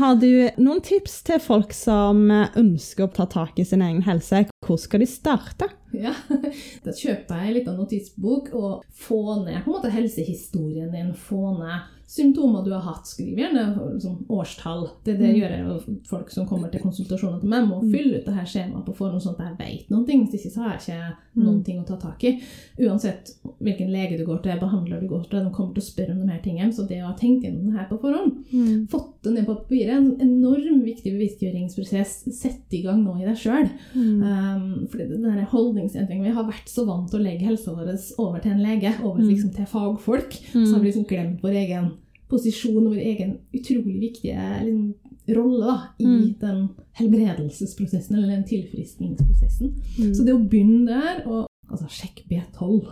Har 0.00 0.16
du 0.16 0.48
noen 0.56 0.80
tips 0.84 1.18
til 1.26 1.40
folk 1.42 1.74
som 1.76 2.24
eh, 2.32 2.54
ønsker 2.58 3.06
å 3.06 3.12
ta 3.12 3.26
tak 3.28 3.58
i 3.60 3.66
sin 3.68 3.84
egen 3.84 4.02
helse? 4.06 4.46
Hvor 4.64 4.80
skal 4.80 5.02
de 5.04 5.08
starte? 5.10 5.68
Ja, 5.92 6.14
Da 6.84 6.94
kjøper 6.96 7.42
jeg 7.42 7.50
en 7.50 7.56
liten 7.58 7.76
notisbok 7.76 8.52
og 8.56 8.86
få 8.96 9.42
ned 9.44 9.60
på 9.62 9.70
en 9.70 9.76
måte 9.76 9.92
helsehistorien 9.92 10.92
din. 10.94 11.12
Få 11.12 11.52
ned 11.58 12.01
symptomer 12.12 12.64
du 12.66 12.72
har 12.74 12.82
hatt. 12.84 13.06
Skriv 13.08 13.38
gjerne 13.40 13.62
liksom, 13.94 14.18
årstall. 14.28 14.88
Det, 15.04 15.14
det 15.18 15.30
Mm. 15.32 15.36
gjør 15.40 15.50
jeg 15.56 15.64
jo 15.64 15.96
folk 16.10 16.30
som 16.30 16.46
kommer 16.46 16.68
til 16.70 16.80
konsultasjoner 16.82 17.40
til 17.40 17.48
meg. 17.48 17.64
Må 17.68 17.80
Mm. 17.82 17.90
fylle 17.92 18.18
ut 18.18 18.24
det 18.26 18.34
her 18.34 18.44
skjemaet 18.44 18.84
på 18.84 18.94
forhånd, 18.96 19.22
sånn 19.22 19.38
at 19.40 19.58
jeg 19.58 19.58
vet 19.78 19.90
noen 19.90 20.06
ting. 20.06 20.26
Hvis 20.26 20.34
ikke 20.44 20.52
så 20.52 20.62
har 20.62 20.72
jeg 20.76 20.80
ikke 20.82 21.16
noen 21.42 21.58
Mm. 21.58 21.64
ting 21.64 21.78
å 21.80 21.86
ta 21.86 21.96
tak 21.96 22.24
i. 22.24 22.40
Uansett 22.80 23.32
hvilken 23.62 23.90
lege 23.90 24.18
du 24.18 24.26
går 24.26 24.42
til, 24.42 24.58
behandler 24.60 25.00
du 25.00 25.08
går 25.08 25.24
til, 25.30 25.44
de 25.44 25.50
kommer 25.50 25.74
til 25.74 25.82
å 25.82 25.90
spørre 25.90 26.10
om 26.12 26.20
de 26.26 26.32
her 26.32 26.40
tingene. 26.42 26.72
Så 26.72 26.86
det 26.86 26.98
å 27.00 27.06
ha 27.06 27.14
tenkt 27.14 27.44
gjennom 27.44 27.64
det 27.72 27.78
her 27.78 27.88
på 27.88 28.00
forhånd, 28.00 28.44
Mm. 28.52 28.86
fått 28.88 29.22
det 29.22 29.32
ned 29.32 29.46
på 29.46 29.56
papiret, 29.56 29.96
en 29.96 30.20
enorm 30.20 30.82
viktig 30.84 31.12
bevisstgjøringsprosess. 31.16 32.32
Sett 32.34 32.72
i 32.72 32.82
gang 32.82 33.02
nå 33.04 33.16
i 33.20 33.24
deg 33.24 33.36
sjøl. 33.36 33.70
Mm. 33.94 34.22
Um, 34.22 34.86
fordi 34.88 35.22
der 35.22 35.46
holdningsendringen 35.46 36.22
Vi 36.24 36.30
har 36.34 36.44
vært 36.44 36.68
så 36.68 36.84
vant 36.86 37.10
til 37.10 37.20
å 37.20 37.22
legge 37.24 37.46
helsa 37.46 37.72
vår 37.74 37.92
over 38.18 38.38
til 38.40 38.52
en 38.52 38.62
lege, 38.62 38.92
over 39.02 39.20
liksom 39.22 39.54
til 39.54 39.64
fagfolk. 39.66 40.30
Mm. 40.54 40.66
Så 40.66 40.74
har 40.74 40.80
vi 40.82 40.90
liksom 40.90 41.06
glemt 41.08 41.40
vår 41.42 41.56
egen 41.66 41.90
posisjon 42.32 42.86
og 42.86 42.94
vår 42.96 43.04
egen 43.12 43.36
utrolig 43.54 43.98
viktige 44.08 44.48
liksom, 44.64 44.94
rolle 45.36 45.66
da, 45.68 45.76
i 46.02 46.04
Mm. 46.08 46.34
den 46.40 46.68
helbredelsesprosessen, 46.98 48.16
eller 48.16 48.28
den 48.34 48.44
tilfriskningsprosessen. 48.48 49.72
Mm. 49.98 50.14
Så 50.14 50.24
det 50.26 50.34
å 50.34 50.42
begynne 50.42 50.86
der, 50.90 51.22
og 51.28 51.46
altså, 51.70 51.86
sjekk 51.88 52.24
B12 52.30 52.82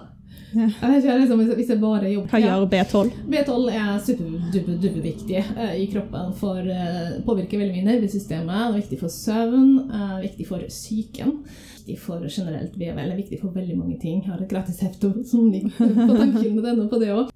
Ja. 0.55 0.66
jeg 0.66 1.03
ikke, 1.03 1.18
liksom, 1.20 1.40
hvis- 1.46 1.68
jeg 1.68 1.81
bare 1.81 2.09
jobber 2.11 2.31
Hva 2.31 2.40
gjør 2.42 2.64
B12? 2.70 3.11
B12 3.31 3.68
er 3.70 3.98
superduperviktig 4.03 5.42
uh, 5.57 5.74
i 5.79 5.87
kroppen. 5.92 6.33
for 6.35 6.59
uh, 6.59 7.20
Påvirker 7.26 7.59
veldig 7.61 7.74
mye 7.76 7.87
nervesystemet. 7.87 8.50
Det 8.50 8.74
er 8.74 8.81
viktig 8.81 8.98
for 9.00 9.09
søvn, 9.14 9.90
uh, 9.90 10.16
viktig 10.22 10.46
for 10.48 10.59
psyken. 10.68 11.37
Viktig 11.79 11.98
for 12.03 12.26
generelt 12.29 12.74
VVL, 12.76 12.98
eller 12.98 13.16
viktig 13.16 13.40
for 13.40 13.50
veldig 13.55 13.76
mange 13.79 13.98
ting. 14.00 14.22
Jeg 14.24 14.31
har 14.33 14.40
et 14.42 14.48
gratis 14.50 14.81
hefte 14.81 15.12
som 15.26 15.50
ligger 15.50 15.70
på 15.70 16.64
denne 16.66 16.88
på 16.90 16.98
det 17.00 17.09
òg, 17.14 17.31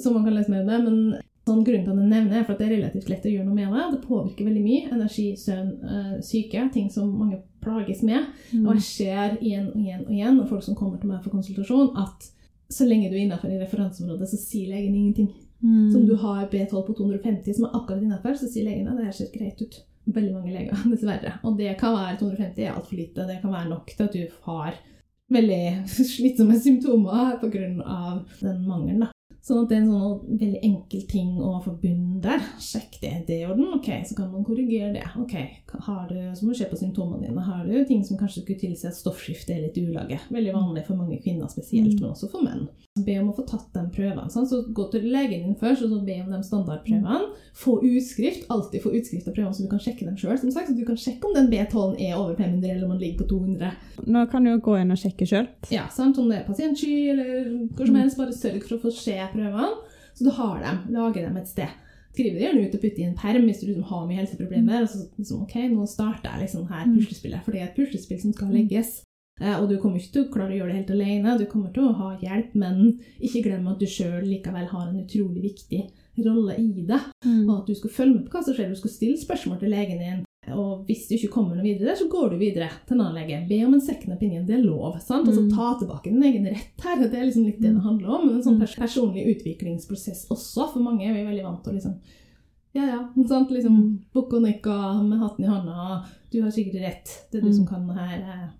så 0.00 0.12
man 0.12 0.24
kan 0.24 0.34
lese 0.36 0.50
mer 0.50 0.62
om 0.62 0.68
det. 0.68 0.84
men 0.84 1.22
Sånn, 1.48 1.64
grunnen 1.64 1.86
til 1.86 1.94
at 1.94 2.00
jeg 2.02 2.12
nevner 2.12 2.40
er 2.40 2.46
for 2.46 2.54
at 2.54 2.60
det 2.60 2.68
er 2.68 2.74
relativt 2.76 3.08
lett 3.08 3.26
å 3.26 3.32
gjøre 3.32 3.48
noe 3.48 3.56
med 3.56 3.72
det. 3.72 3.84
Det 3.94 4.00
påvirker 4.04 4.48
veldig 4.48 4.64
mye. 4.64 4.88
Energi, 4.92 5.28
søvn, 5.40 5.70
uh, 5.84 6.16
syke. 6.24 6.64
Ting 6.74 6.90
som 6.92 7.08
mange 7.16 7.40
plages 7.64 8.02
med. 8.06 8.26
Og 8.60 8.74
jeg 8.76 8.86
ser 8.86 9.38
igjen 9.40 9.70
og 9.72 9.78
igjen 9.80 10.04
og 10.04 10.12
igjen 10.14 10.40
og 10.42 10.50
folk 10.52 10.66
som 10.66 10.76
kommer 10.78 11.00
til 11.00 11.10
meg 11.10 11.22
for 11.24 11.34
konsultasjon, 11.34 11.94
at 11.98 12.28
så 12.68 12.84
lenge 12.84 13.08
du 13.08 13.16
er 13.16 13.24
innenfor 13.24 13.50
i 13.50 13.60
referanseområdet, 13.62 14.28
så 14.28 14.40
sier 14.40 14.72
legen 14.74 14.94
ingenting. 14.94 15.30
Mm. 15.64 15.90
Så 15.90 15.98
om 15.98 16.06
du 16.06 16.14
har 16.20 16.48
B12 16.52 16.82
på 16.86 16.96
250 17.00 17.56
som 17.56 17.66
er 17.66 17.76
akkurat 17.78 18.02
innenfor, 18.04 18.36
så 18.38 18.50
sier 18.50 18.68
legen 18.68 18.90
at 18.90 18.98
det 19.00 19.08
her 19.08 19.16
ser 19.16 19.32
greit 19.32 19.62
ut. 19.62 19.80
Veldig 20.08 20.34
mange 20.36 20.52
leger, 20.54 20.84
dessverre. 20.92 21.34
Og 21.48 21.56
det 21.58 21.74
kan 21.80 21.96
være 21.96 22.18
250 22.20 22.64
er 22.66 22.76
altfor 22.76 23.00
lite. 23.00 23.26
Det 23.28 23.40
kan 23.42 23.54
være 23.56 23.72
nok 23.72 23.92
til 23.94 24.06
at 24.06 24.16
du 24.18 24.40
har 24.48 24.80
veldig 25.32 25.62
slitsomme 26.14 26.60
symptomer 26.60 27.38
pga. 27.40 27.64
den 28.40 28.66
mangelen. 28.68 29.08
Sånn 29.48 29.62
at 29.64 29.70
det 29.70 29.78
er 29.78 29.80
en 29.80 29.92
sånn 29.92 30.38
veldig 30.42 30.60
enkel 30.68 31.04
ting 31.08 31.30
å 31.40 31.54
forbunde 31.64 32.20
der. 32.26 32.42
Sjekk 32.60 32.98
det. 33.00 33.12
Det 33.28 33.38
i 33.40 33.46
orden. 33.48 33.70
Ok, 33.78 33.88
så 34.04 34.14
kan 34.18 34.30
man 34.32 34.44
korrigere 34.44 34.92
det. 34.92 35.04
Ok, 35.16 35.32
har 35.86 36.08
du, 36.10 36.18
Så 36.36 36.44
må 36.44 36.52
du 36.52 36.58
se 36.58 36.68
på 36.68 36.76
symptomene 36.76 37.24
dine. 37.28 37.40
Har 37.46 37.64
du 37.64 37.84
ting 37.88 38.04
som 38.04 38.18
kanskje 38.20 38.42
skulle 38.44 38.60
tilsi 38.60 38.86
at 38.90 38.94
stoffskiftet 38.98 39.54
er 39.56 39.62
litt 39.66 39.78
ulage? 39.80 40.18
Veldig 40.30 40.52
vanlig 40.52 40.84
for 40.86 40.96
mange 41.00 41.16
kvinner 41.24 41.48
spesielt, 41.48 41.94
Mm. 41.94 42.00
men 42.02 42.10
også 42.12 42.28
for 42.30 42.42
menn. 42.44 42.68
Be 43.06 43.14
om 43.20 43.28
å 43.30 43.36
få 43.36 43.46
tatt 43.46 43.72
de 43.72 43.84
prøvene. 43.94 44.26
Sånn. 44.28 44.46
Så 44.48 44.72
gå 44.74 44.90
til 44.90 45.02
legen 45.08 45.44
din 45.46 45.54
først, 45.54 45.82
og 45.84 45.90
så 45.90 46.04
be 46.04 46.20
om 46.24 46.30
de 46.32 46.42
standardprøvene. 46.42 47.30
Få 47.54 47.78
utskrift. 47.82 48.44
Alltid 48.50 48.82
få 48.82 48.90
utskrift 48.98 49.28
av 49.28 49.34
prøvene, 49.34 49.54
så 49.54 49.62
du 49.62 49.68
kan 49.68 49.78
sjekke 49.78 50.04
dem 50.04 50.16
sjøl. 50.16 50.36
Så 50.38 50.76
du 50.76 50.84
kan 50.84 50.96
sjekke 50.96 51.24
om 51.24 51.34
den 51.34 51.48
B12 51.50 51.96
er 52.00 52.16
over 52.18 52.34
500, 52.34 52.70
eller 52.70 52.84
om 52.84 52.90
den 52.90 53.00
ligger 53.00 53.24
på 53.24 53.28
200. 53.30 53.72
Nå 54.06 54.26
kan 54.30 54.44
du 54.44 54.50
jo 54.50 54.58
gå 54.58 54.80
inn 54.80 54.90
og 54.90 54.98
sjekke 54.98 55.26
sjøl. 55.26 55.46
Ja, 55.70 55.86
sant? 55.88 56.18
Om 56.18 56.28
det 56.28 56.40
er 56.40 56.46
pasientsky 56.52 57.10
eller 57.10 57.68
hva 57.76 57.86
som 57.86 57.94
helst, 57.94 58.18
bare 58.18 58.32
sørg 58.34 58.62
for 58.66 58.76
å 58.78 58.80
få 58.82 58.92
se 58.92 59.16
prøvene. 59.38 59.70
Så 60.18 60.26
du 60.26 60.32
har 60.34 60.58
dem, 60.64 60.80
lager 60.94 61.28
dem 61.28 61.38
et 61.38 61.50
sted. 61.50 61.74
Skriv 62.12 62.34
det 62.34 62.42
gjerne 62.42 62.64
ut 62.66 62.72
og 62.74 62.80
putt 62.82 62.96
i 62.98 63.04
en 63.06 63.18
perm 63.18 63.44
hvis 63.46 63.60
du 63.62 63.68
liksom 63.68 63.84
har 63.86 64.06
mye 64.08 64.18
helseproblemer. 64.18 64.82
Og 64.82 64.90
så 64.90 65.04
liksom, 65.20 65.44
ok, 65.44 65.58
nå 65.70 65.86
starter 65.86 66.32
jeg 66.32 66.46
liksom 66.46 66.66
her 66.72 66.88
puslespillet, 66.90 67.44
for 67.44 67.54
det 67.54 67.62
er 67.62 67.68
et 67.68 67.78
puslespill 67.78 68.20
som 68.24 68.34
skal 68.34 68.50
legges. 68.50 68.96
Eh, 69.38 69.54
og 69.54 69.68
du 69.70 69.76
kommer 69.78 70.00
ikke 70.00 70.14
til 70.16 70.24
å 70.26 70.32
klare 70.32 70.54
å 70.54 70.58
gjøre 70.58 70.72
det 70.72 70.78
helt 70.80 70.94
alene, 70.96 71.36
du 71.38 71.46
kommer 71.50 71.70
til 71.74 71.86
å 71.86 71.94
ha 72.00 72.10
hjelp, 72.18 72.56
men 72.58 72.80
ikke 73.22 73.44
glem 73.46 73.68
at 73.70 73.78
du 73.78 73.86
sjøl 73.86 74.24
likevel 74.26 74.66
har 74.72 74.88
en 74.88 75.02
utrolig 75.04 75.44
viktig 75.44 75.84
rolle 76.26 76.56
i 76.58 76.86
det. 76.88 76.98
Mm. 77.22 77.44
Og 77.44 77.54
at 77.60 77.70
du 77.70 77.78
skal 77.78 77.94
følge 78.00 78.16
med 78.16 78.26
på 78.26 78.34
hva 78.34 78.42
som 78.46 78.56
skjer, 78.56 78.72
du 78.72 78.80
skal 78.80 78.96
stille 78.96 79.20
spørsmål 79.20 79.62
til 79.62 79.74
legen 79.74 80.02
din. 80.02 80.24
Og 80.54 80.86
hvis 80.86 81.08
du 81.08 81.14
ikke 81.16 81.32
kommer 81.34 81.54
noe 81.56 81.64
videre, 81.64 81.94
så 81.96 82.08
går 82.08 82.30
du 82.30 82.36
videre 82.38 82.68
til 82.86 82.96
en 82.96 83.02
annen 83.06 83.18
lege. 83.22 83.48
Be 83.48 83.58
om 83.66 83.74
en 83.74 83.80
second 83.80 84.14
opinion, 84.14 84.46
det 84.46 84.56
er 84.58 84.62
lov. 84.64 84.98
sant? 85.00 85.26
Så 85.28 85.42
Mm. 85.42 85.50
ta 85.54 85.74
tilbake 85.78 86.04
din 86.04 86.22
egen 86.22 86.44
rett 86.46 86.80
her. 86.84 86.96
Det 87.08 87.14
er 87.14 87.24
liksom 87.26 87.44
litt 87.46 87.60
det 87.60 87.74
det 87.74 87.82
handler 87.82 88.08
om. 88.08 88.28
En 88.30 88.42
sånn 88.42 88.58
pers 88.60 88.74
personlig 88.76 89.26
utviklingsprosess 89.34 90.26
også. 90.30 90.72
For 90.72 90.80
mange 90.80 91.02
er 91.08 91.12
vi 91.14 91.24
veldig 91.30 91.44
vant 91.44 91.62
til 91.64 91.72
å 91.72 91.76
liksom 91.76 91.98
Ja, 92.74 92.84
ja. 92.84 93.08
sant? 93.26 93.50
Liksom 93.50 93.98
bukk 94.14 94.32
og 94.34 94.42
nikka 94.42 95.02
med 95.02 95.18
hatten 95.18 95.44
i 95.44 95.48
hånda. 95.48 96.04
Du 96.30 96.42
har 96.42 96.50
sikkert 96.50 96.80
rett. 96.82 97.26
Det 97.32 97.38
er 97.38 97.42
du 97.42 97.48
Mm. 97.48 97.54
som 97.56 97.66
kan 97.66 97.86
det 97.86 97.96
her. 97.96 98.50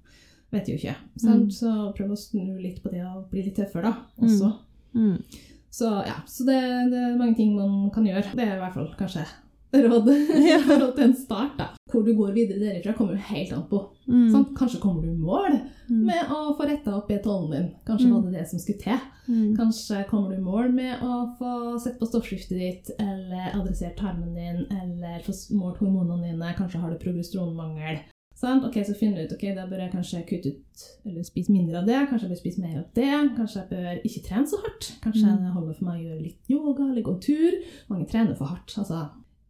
Vet 0.51 0.67
jo 0.69 0.75
ikke. 0.77 0.97
Sant? 1.19 1.51
Så 1.53 1.95
prøv 1.95 2.11
å 2.11 2.17
snu 2.17 2.59
litt 2.61 2.83
på 2.83 2.91
det 2.91 3.03
og 3.05 3.31
bli 3.31 3.43
litt 3.43 3.55
tøffere, 3.57 3.83
da. 3.83 3.97
Også. 4.23 4.57
Mm. 4.95 5.23
Så 5.71 6.07
ja, 6.07 6.15
så 6.27 6.47
det, 6.47 6.91
det 6.91 6.97
er 6.99 7.19
mange 7.19 7.37
ting 7.37 7.55
man 7.55 7.91
kan 7.91 8.03
gjøre. 8.05 8.35
Det 8.35 8.41
er 8.49 8.57
i 8.57 8.61
hvert 8.61 8.73
fall 8.75 8.95
kanskje 8.99 9.27
råd 9.73 10.07
Ja. 10.51 10.59
til 10.95 11.05
en 11.05 11.15
start. 11.17 11.59
da. 11.59 11.67
Hvor 11.93 12.03
du 12.05 12.13
går 12.15 12.33
videre 12.35 12.59
derifra, 12.61 12.93
kommer 12.97 13.13
jo 13.17 13.19
helt 13.31 13.53
an 13.53 13.63
på. 13.71 13.79
Mm. 14.09 14.29
Sånn? 14.33 14.47
Kanskje 14.57 14.81
kommer 14.81 15.03
du 15.03 15.09
i 15.13 15.17
mål 15.17 15.61
Mm. 15.89 16.03
med 16.05 16.27
å 16.29 16.53
få 16.57 16.67
retta 16.69 16.93
opp 16.99 17.09
B12-en 17.09 17.51
din. 17.51 17.69
Kanskje 17.87 18.07
Mm. 18.09 18.13
var 18.15 18.23
det 18.31 18.39
det 18.39 18.49
som 18.49 18.59
skulle 18.59 18.79
til. 18.79 18.99
Mm. 19.29 19.57
Kanskje 19.57 20.03
kommer 20.11 20.29
du 20.31 20.37
i 20.37 20.45
mål 20.45 20.73
med 20.75 21.01
å 21.01 21.35
få 21.39 21.81
sett 21.81 21.99
på 21.99 22.07
stoffskiftet 22.07 22.59
ditt, 22.59 22.91
eller 22.99 23.55
adressert 23.57 23.97
tarmen 23.97 24.35
din, 24.35 24.67
eller 24.71 25.21
få 25.25 25.33
målt 25.57 25.79
hormonene 25.79 26.31
dine. 26.33 26.55
Kanskje 26.59 26.81
har 26.81 26.91
du 26.91 26.99
progesteronmangel. 26.99 28.01
Sånn? 28.37 28.65
Ok, 28.67 28.75
Så 28.87 28.95
finner 28.95 29.17
du 29.17 29.23
ut 29.25 29.33
ok, 29.33 29.55
da 29.57 29.67
bør 29.67 29.81
jeg 29.81 29.93
kanskje 29.93 30.27
kutte 30.29 30.47
ut 30.53 30.85
eller 31.07 31.23
spise 31.25 31.51
mindre 31.51 31.79
av 31.81 31.87
det. 31.87 32.07
Kanskje 32.09 32.29
jeg 32.29 32.31
bør 32.31 32.43
spise 32.45 32.61
mer 32.61 32.79
av 32.79 32.85
det. 32.95 33.37
Kanskje 33.37 33.57
jeg 33.57 33.71
bør 33.71 34.03
ikke 34.05 34.23
trene 34.29 34.47
så 34.47 34.57
hardt. 34.63 34.93
Kanskje 35.03 35.25
Mm. 35.27 35.39
det 35.43 35.53
holder 35.55 35.75
for 35.75 35.85
meg 35.87 36.01
å 36.01 36.05
gjøre 36.09 36.23
litt 36.23 36.51
yoga 36.51 36.83
eller 36.91 37.03
gå 37.03 37.21
tur. 37.21 37.53
Mange 37.91 38.07
trener 38.09 38.37
for 38.37 38.45
hardt. 38.45 38.77
altså 38.79 39.09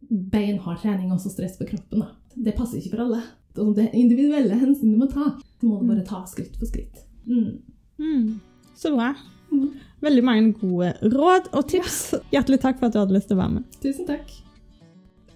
Beinhard 0.09 0.81
trening 0.81 1.11
og 1.13 1.21
stress 1.21 1.57
på 1.59 1.67
kroppen. 1.69 2.05
da. 2.05 2.13
Det 2.35 2.55
passer 2.57 2.79
ikke 2.79 2.95
for 2.95 3.05
alle. 3.05 3.21
Det 3.59 3.85
er 3.85 3.97
individuelle 3.97 4.57
hensyn 4.57 4.93
du 4.93 4.99
må 5.01 5.09
ta. 5.11 5.33
Du 5.59 5.67
må 5.69 5.81
bare 5.83 6.05
ta 6.07 6.23
skritt 6.29 6.55
for 6.57 6.69
skritt. 6.69 7.03
Mm. 7.27 7.59
Mm. 7.99 8.39
Så 8.77 8.93
bra. 8.95 9.13
Mm. 9.51 9.71
Veldig 10.01 10.23
mange 10.23 10.53
gode 10.61 10.93
råd 11.13 11.49
og 11.53 11.65
tips. 11.71 11.97
Hjertelig 12.33 12.61
takk 12.63 12.79
for 12.79 12.87
at 12.87 12.95
du 12.95 13.01
hadde 13.01 13.17
lyst 13.17 13.29
til 13.29 13.37
å 13.37 13.41
være 13.41 13.57
med. 13.57 13.81
Tusen 13.83 14.07
takk. 14.07 14.31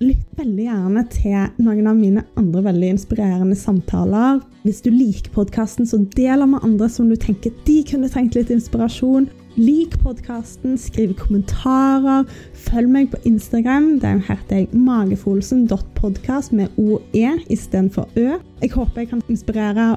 Lytt 0.03 0.39
veldig 0.39 0.65
gjerne 0.65 1.03
til 1.13 1.63
noen 1.63 1.87
av 1.87 1.99
mine 1.99 2.23
andre 2.39 2.63
veldig 2.65 2.89
inspirerende 2.95 3.57
samtaler. 3.59 4.41
Hvis 4.65 4.81
du 4.83 4.89
liker 4.91 5.31
podkasten, 5.35 5.87
så 5.87 6.01
del 6.15 6.43
den 6.43 6.53
med 6.55 6.65
andre 6.65 6.89
som 6.91 7.11
du 7.11 7.15
tenker 7.19 7.53
de 7.67 7.77
kunne 7.87 8.09
trengt 8.11 8.35
litt 8.37 8.51
inspirasjon. 8.53 9.29
Lik 9.53 9.99
podkasten, 10.01 10.79
skriv 10.81 11.11
kommentarer, 11.13 12.23
følg 12.57 12.89
meg 12.89 13.11
på 13.11 13.19
Instagram. 13.29 13.99
Der 14.01 14.17
heter 14.25 14.63
jeg 14.63 14.69
magefolsen.podkast 14.73 16.55
med 16.57 16.73
OE 16.81 17.35
istedenfor 17.53 18.09
Ø. 18.17 18.39
Jeg 18.63 18.73
håper 18.73 19.03
jeg 19.03 19.11
kan 19.13 19.21
inspirere 19.29 19.91